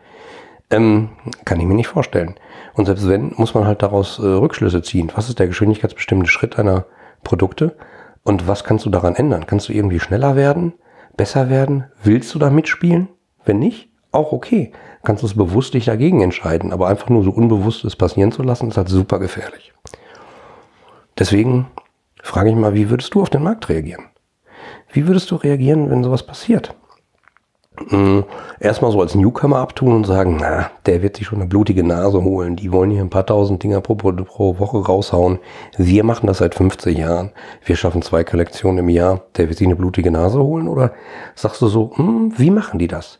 ähm, 0.72 1.10
kann 1.46 1.60
ich 1.60 1.66
mir 1.66 1.74
nicht 1.74 1.88
vorstellen. 1.88 2.36
Und 2.74 2.86
selbst 2.86 3.08
wenn, 3.08 3.34
muss 3.38 3.54
man 3.54 3.66
halt 3.66 3.82
daraus 3.82 4.20
äh, 4.20 4.26
Rückschlüsse 4.26 4.82
ziehen. 4.82 5.12
Was 5.16 5.30
ist 5.30 5.40
der 5.40 5.48
geschwindigkeitsbestimmende 5.48 6.30
Schritt 6.30 6.58
deiner 6.58 6.86
Produkte? 7.24 7.76
Und 8.24 8.48
was 8.48 8.64
kannst 8.64 8.86
du 8.86 8.90
daran 8.90 9.16
ändern? 9.16 9.48
Kannst 9.48 9.70
du 9.70 9.74
irgendwie 9.74 10.00
schneller 10.00 10.36
werden? 10.36 10.74
Besser 11.18 11.50
werden? 11.50 11.86
Willst 12.04 12.34
du 12.34 12.40
da 12.40 12.50
mitspielen? 12.50 13.10
Wenn 13.46 13.60
nicht, 13.60 13.90
auch 14.12 14.32
okay. 14.32 14.72
Kannst 15.04 15.24
du 15.24 15.28
es 15.28 15.36
bewusst 15.36 15.74
dich 15.74 15.86
dagegen 15.86 16.22
entscheiden. 16.22 16.72
Aber 16.72 16.88
einfach 16.88 17.10
nur 17.10 17.24
so 17.24 17.32
unbewusst 17.32 17.86
es 17.86 17.96
passieren 17.96 18.32
zu 18.32 18.44
lassen, 18.44 18.70
ist 18.70 18.78
halt 18.78 18.90
super 18.90 19.20
gefährlich. 19.20 19.74
Deswegen 21.18 21.68
frage 22.22 22.50
ich 22.50 22.56
mal, 22.56 22.74
wie 22.74 22.90
würdest 22.90 23.14
du 23.14 23.22
auf 23.22 23.30
den 23.30 23.44
Markt 23.44 23.70
reagieren? 23.70 24.06
Wie 24.92 25.08
würdest 25.08 25.32
du 25.32 25.36
reagieren, 25.36 25.90
wenn 25.90 26.04
sowas 26.04 26.24
passiert? 26.24 26.76
Mh, 27.90 28.24
erstmal 28.60 28.92
so 28.92 29.02
als 29.02 29.16
Newcomer 29.16 29.58
abtun 29.58 29.94
und 29.94 30.06
sagen, 30.06 30.38
na, 30.40 30.72
der 30.86 31.02
wird 31.02 31.18
sich 31.18 31.28
schon 31.28 31.40
eine 31.40 31.48
blutige 31.48 31.84
Nase 31.84 32.24
holen. 32.24 32.56
Die 32.56 32.72
wollen 32.72 32.92
hier 32.92 33.02
ein 33.02 33.10
paar 33.10 33.26
tausend 33.26 33.64
Dinger 33.64 33.82
pro, 33.82 33.96
pro 33.96 34.60
Woche 34.60 34.86
raushauen. 34.86 35.40
Wir 35.78 36.04
machen 36.04 36.28
das 36.28 36.40
seit 36.40 36.56
50 36.56 36.98
Jahren. 36.98 37.32
Wir 37.64 37.76
schaffen 37.76 38.02
zwei 38.02 38.24
Kollektionen 38.24 38.80
im 38.80 38.90
Jahr. 38.90 39.22
Der 39.38 39.48
wird 39.48 39.58
sich 39.58 39.68
eine 39.68 39.76
blutige 39.76 40.12
Nase 40.12 40.40
holen? 40.40 40.68
Oder 40.68 40.92
sagst 41.36 41.62
du 41.62 41.68
so, 41.68 41.92
hm, 41.96 42.34
wie 42.38 42.52
machen 42.52 42.80
die 42.80 42.88
das? 42.88 43.20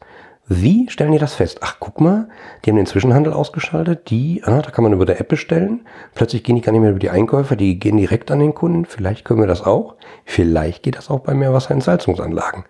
Wie 0.52 0.90
stellen 0.90 1.12
die 1.12 1.20
das 1.20 1.36
fest? 1.36 1.60
Ach, 1.62 1.76
guck 1.80 2.02
mal, 2.02 2.28
die 2.66 2.72
haben 2.72 2.78
den 2.78 2.88
Zwischenhandel 2.88 3.34
ausgeschaltet. 3.34 4.10
Die, 4.10 4.42
ah, 4.44 4.64
da 4.64 4.72
kann 4.72 4.84
man 4.84 4.94
über 4.94 5.06
der 5.06 5.22
App 5.22 5.28
bestellen. 5.28 5.82
Plötzlich 6.16 6.44
gehen 6.44 6.56
die 6.56 6.64
gar 6.64 6.72
nicht 6.72 6.82
mehr 6.82 6.90
über 6.90 6.98
die 6.98 7.12
Einkäufer, 7.12 7.56
die 7.56 7.78
gehen 7.78 7.98
direkt 7.98 8.32
an 8.32 8.40
den 8.40 8.56
Kunden. 8.56 8.86
Vielleicht 8.86 9.26
können 9.26 9.42
wir 9.42 9.48
das 9.48 9.64
auch. 9.64 9.94
Vielleicht 10.26 10.82
geht 10.82 10.98
das 10.98 11.12
auch 11.12 11.20
bei 11.20 11.36
Meerwasserentsalzungsanlagen. 11.36 12.66